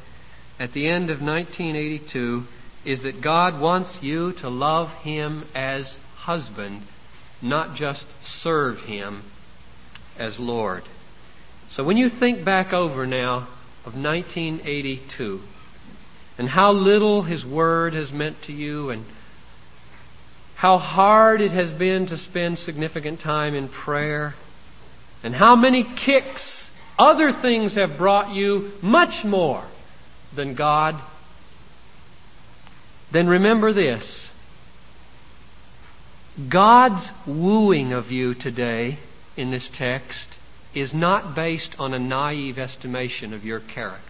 at 0.58 0.72
the 0.72 0.88
end 0.88 1.10
of 1.10 1.22
1982 1.22 2.46
is 2.84 3.02
that 3.02 3.20
God 3.20 3.60
wants 3.60 4.02
you 4.02 4.32
to 4.34 4.48
love 4.48 4.92
Him 4.94 5.44
as 5.54 5.96
husband, 6.16 6.82
not 7.40 7.76
just 7.76 8.04
serve 8.24 8.80
Him 8.80 9.22
as 10.18 10.38
Lord. 10.38 10.84
So 11.72 11.84
when 11.84 11.96
you 11.96 12.08
think 12.08 12.44
back 12.44 12.72
over 12.72 13.06
now 13.06 13.48
of 13.84 13.94
1982, 13.94 15.40
and 16.38 16.48
how 16.48 16.72
little 16.72 17.22
His 17.22 17.44
Word 17.44 17.94
has 17.94 18.12
meant 18.12 18.42
to 18.42 18.52
you 18.52 18.90
and 18.90 19.04
how 20.56 20.78
hard 20.78 21.40
it 21.40 21.52
has 21.52 21.70
been 21.70 22.06
to 22.06 22.18
spend 22.18 22.58
significant 22.58 23.20
time 23.20 23.54
in 23.54 23.68
prayer 23.68 24.34
and 25.22 25.34
how 25.34 25.56
many 25.56 25.84
kicks 25.84 26.70
other 26.98 27.32
things 27.32 27.74
have 27.74 27.98
brought 27.98 28.34
you 28.34 28.72
much 28.80 29.24
more 29.24 29.64
than 30.34 30.54
God, 30.54 30.96
then 33.10 33.28
remember 33.28 33.72
this. 33.72 34.30
God's 36.48 37.06
wooing 37.26 37.92
of 37.92 38.10
you 38.10 38.34
today 38.34 38.98
in 39.36 39.50
this 39.50 39.68
text 39.72 40.36
is 40.74 40.92
not 40.92 41.34
based 41.34 41.74
on 41.78 41.94
a 41.94 41.98
naive 41.98 42.58
estimation 42.58 43.32
of 43.32 43.44
your 43.44 43.60
character. 43.60 44.02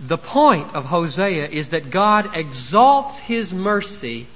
The 0.00 0.18
point 0.18 0.74
of 0.74 0.84
Hosea 0.84 1.48
is 1.48 1.70
that 1.70 1.90
God 1.90 2.36
exalts 2.36 3.18
His 3.18 3.52
mercy 3.52 4.28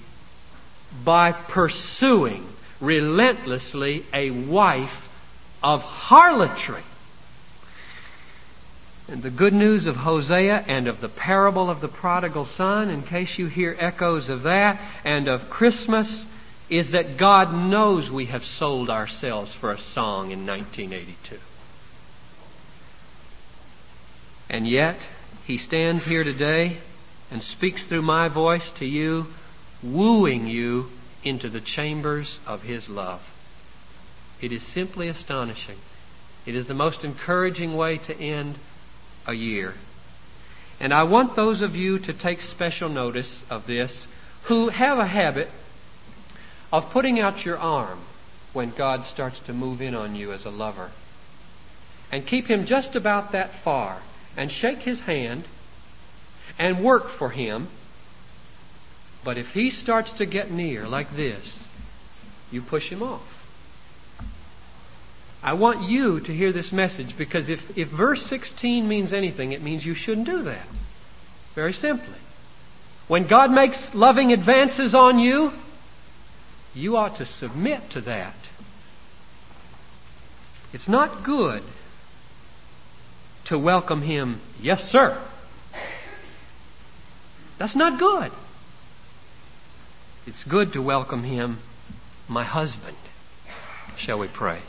by 1.05 1.33
pursuing 1.33 2.47
relentlessly 2.81 4.05
a 4.13 4.31
wife 4.31 5.09
of 5.63 5.83
harlotry. 5.83 6.83
And 9.09 9.23
the 9.23 9.31
good 9.31 9.53
news 9.53 9.87
of 9.87 9.95
Hosea 9.95 10.65
and 10.69 10.89
of 10.89 11.01
the 11.01 11.09
parable 11.09 11.71
of 11.71 11.81
the 11.81 11.89
prodigal 11.89 12.47
son, 12.47 12.91
in 12.91 13.03
case 13.03 13.39
you 13.39 13.47
hear 13.47 13.77
echoes 13.79 14.29
of 14.29 14.43
that, 14.43 14.81
and 15.05 15.29
of 15.29 15.49
Christmas, 15.49 16.25
is 16.73 16.93
that 16.93 17.19
God 17.19 17.53
knows 17.53 18.11
we 18.11 18.27
have 18.27 18.45
sold 18.45 18.89
ourselves 18.89 19.53
for 19.53 19.73
a 19.73 19.79
song 19.79 20.31
in 20.31 20.47
1982. 20.47 21.39
And 24.49 24.67
yet, 24.67 24.97
He 25.45 25.59
stands 25.59 26.05
here 26.05 26.25
today 26.25 26.79
and 27.31 27.43
speaks 27.43 27.85
through 27.85 28.03
my 28.03 28.29
voice 28.29 28.71
to 28.79 28.87
you, 28.87 29.27
wooing 29.83 30.47
you 30.47 30.89
into 31.23 31.51
the 31.51 31.61
chambers 31.61 32.41
of 32.47 32.63
His 32.63 32.89
love. 32.89 33.21
It 34.41 34.51
is 34.51 34.63
simply 34.63 35.09
astonishing. 35.09 35.79
It 36.47 36.55
is 36.55 36.69
the 36.69 36.75
most 36.75 37.05
encouraging 37.05 37.77
way 37.77 37.99
to 37.99 38.17
end 38.19 38.57
a 39.27 39.35
year. 39.35 39.75
And 40.81 40.95
I 40.95 41.03
want 41.03 41.37
those 41.37 41.61
of 41.61 41.77
you 41.77 41.99
to 41.99 42.15
take 42.15 42.41
special 42.41 42.89
notice 42.89 43.43
of 43.51 43.67
this 43.67 44.07
who 44.45 44.71
have 44.71 44.99
a 44.99 45.07
habit 45.07 45.49
of 46.73 46.91
putting 46.91 47.21
out 47.21 47.45
your 47.45 47.59
arm 47.59 48.01
when 48.53 48.71
God 48.71 49.05
starts 49.05 49.39
to 49.41 49.53
move 49.53 49.83
in 49.83 49.95
on 49.95 50.15
you 50.15 50.33
as 50.33 50.45
a 50.45 50.51
lover. 50.51 50.91
And 52.11 52.27
keep 52.27 52.47
him 52.47 52.67
just 52.67 52.97
about 52.97 53.33
that 53.33 53.51
far 53.63 54.01
and 54.37 54.51
shake 54.51 54.79
his 54.79 55.01
hand 55.01 55.45
and 56.59 56.83
work 56.83 57.09
for 57.11 57.31
him. 57.31 57.69
But 59.25 59.39
if 59.39 59.53
he 59.53 59.71
starts 59.71 60.13
to 60.13 60.27
get 60.27 60.51
near 60.51 60.87
like 60.87 61.15
this, 61.15 61.65
you 62.51 62.61
push 62.61 62.91
him 62.91 63.03
off. 63.03 63.23
I 65.43 65.55
want 65.55 65.89
you 65.89 66.21
to 66.21 66.33
hear 66.33 66.53
this 66.53 66.73
message 66.73 67.17
because 67.17 67.49
if, 67.49 67.77
if 67.77 67.89
verse 67.89 68.25
16 68.27 68.87
means 68.87 69.13
anything, 69.13 69.53
it 69.53 69.63
means 69.63 69.85
you 69.85 69.95
shouldn't 69.95 70.27
do 70.27 70.43
that. 70.43 70.67
Very 71.55 71.73
simply. 71.73 72.15
When 73.09 73.27
God 73.27 73.51
makes 73.51 73.77
loving 73.93 74.33
advances 74.33 74.95
on 74.95 75.19
you, 75.19 75.53
you 76.75 76.97
ought 76.97 77.17
to 77.17 77.27
submit 77.27 77.91
to 77.91 78.01
that. 78.03 78.35
It's 80.73 80.89
not 80.89 81.23
good 81.23 81.63
to 83.45 83.59
welcome 83.59 84.03
Him, 84.03 84.41
yes, 84.61 84.89
sir. 84.91 85.21
That's 87.59 87.77
not 87.77 87.99
good. 87.99 88.33
It's 90.27 90.43
good 90.45 90.73
to 90.73 90.83
welcome 90.83 91.25
Him, 91.25 91.59
my 92.29 92.45
husband. 92.45 92.97
Shall 93.97 94.19
we 94.19 94.29
pray? 94.29 94.61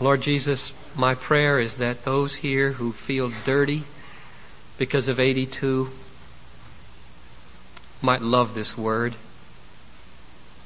Lord 0.00 0.22
Jesus, 0.22 0.72
my 0.94 1.14
prayer 1.14 1.58
is 1.58 1.76
that 1.76 2.04
those 2.04 2.36
here 2.36 2.72
who 2.72 2.92
feel 2.92 3.32
dirty 3.44 3.82
because 4.78 5.08
of 5.08 5.20
82 5.20 5.90
might 8.00 8.22
love 8.22 8.54
this 8.54 8.76
word, 8.76 9.14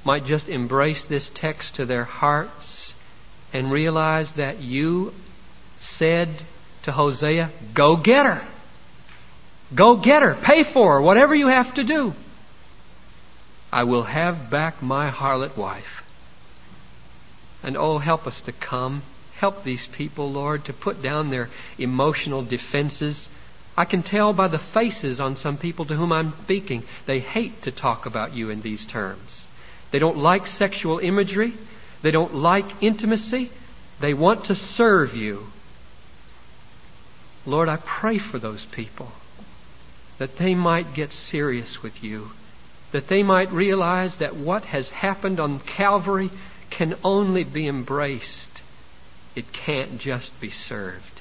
might 0.05 0.25
just 0.25 0.48
embrace 0.48 1.05
this 1.05 1.31
text 1.35 1.77
to 1.77 1.87
their 1.87 2.05
hearts 2.05 2.94
and 3.53 3.70
realize 3.70 4.33
that 4.35 4.61
you 4.61 5.12
said 5.81 6.29
to 6.85 6.92
Hosea, 6.92 7.51
go 7.75 7.96
get 7.96 8.27
her. 8.27 8.46
Go 9.75 9.96
get 9.96 10.22
her. 10.22 10.35
Pay 10.35 10.64
for 10.64 10.94
her. 10.94 11.01
Whatever 11.01 11.35
you 11.35 11.48
have 11.48 11.75
to 11.75 11.85
do. 11.85 12.14
I 13.72 13.85
will 13.85 14.03
have 14.03 14.51
back 14.51 14.83
my 14.83 15.11
harlot 15.11 15.57
wife. 15.57 16.05
And 17.62 17.77
oh, 17.77 17.98
help 17.98 18.27
us 18.27 18.40
to 18.42 18.53
come 18.53 19.03
Help 19.42 19.64
these 19.64 19.85
people, 19.88 20.31
Lord, 20.31 20.66
to 20.66 20.72
put 20.72 21.03
down 21.03 21.31
their 21.31 21.48
emotional 21.77 22.44
defenses. 22.44 23.29
I 23.77 23.85
can 23.85 24.03
tell 24.03 24.33
by 24.33 24.49
the 24.49 24.59
faces 24.59 25.21
on 25.21 25.37
some 25.37 25.57
people 25.57 25.87
to 25.87 25.97
whom 25.97 26.13
I'm 26.13 26.35
speaking, 26.43 26.85
they 27.07 27.21
hate 27.21 27.63
to 27.63 27.71
talk 27.71 28.07
about 28.07 28.35
you 28.35 28.51
in 28.51 28.61
these 28.61 28.85
terms. 28.85 29.47
They 29.91 29.99
don't 29.99 30.19
like 30.19 30.47
sexual 30.47 30.99
imagery. 30.99 31.55
They 32.03 32.11
don't 32.11 32.35
like 32.35 32.83
intimacy. 32.83 33.51
They 34.01 34.15
want 34.15 34.47
to 34.47 34.55
serve 34.55 35.17
you. 35.17 35.47
Lord, 37.47 37.69
I 37.69 37.77
pray 37.77 38.19
for 38.19 38.39
those 38.39 38.65
people 38.67 39.13
that 40.19 40.37
they 40.37 40.55
might 40.55 40.95
get 40.95 41.13
serious 41.13 41.83
with 41.83 42.05
you, 42.05 42.31
that 42.93 43.09
they 43.09 43.23
might 43.23 43.51
realize 43.51 44.19
that 44.19 44.37
what 44.37 44.65
has 44.65 44.89
happened 44.91 45.41
on 45.41 45.59
Calvary 45.61 46.31
can 46.71 46.95
only 47.03 47.43
be 47.43 47.67
embraced 47.67 48.53
it 49.35 49.53
can't 49.53 49.99
just 49.99 50.39
be 50.41 50.51
served. 50.51 51.12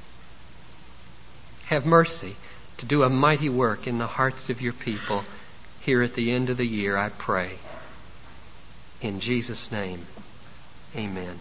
Have 1.71 1.85
mercy 1.85 2.35
to 2.79 2.85
do 2.85 3.01
a 3.03 3.09
mighty 3.09 3.47
work 3.47 3.87
in 3.87 3.97
the 3.97 4.05
hearts 4.05 4.49
of 4.49 4.59
your 4.59 4.73
people 4.73 5.23
here 5.79 6.03
at 6.03 6.15
the 6.15 6.29
end 6.33 6.49
of 6.49 6.57
the 6.57 6.67
year, 6.67 6.97
I 6.97 7.07
pray. 7.07 7.59
In 8.99 9.21
Jesus' 9.21 9.71
name, 9.71 10.05
amen. 10.93 11.39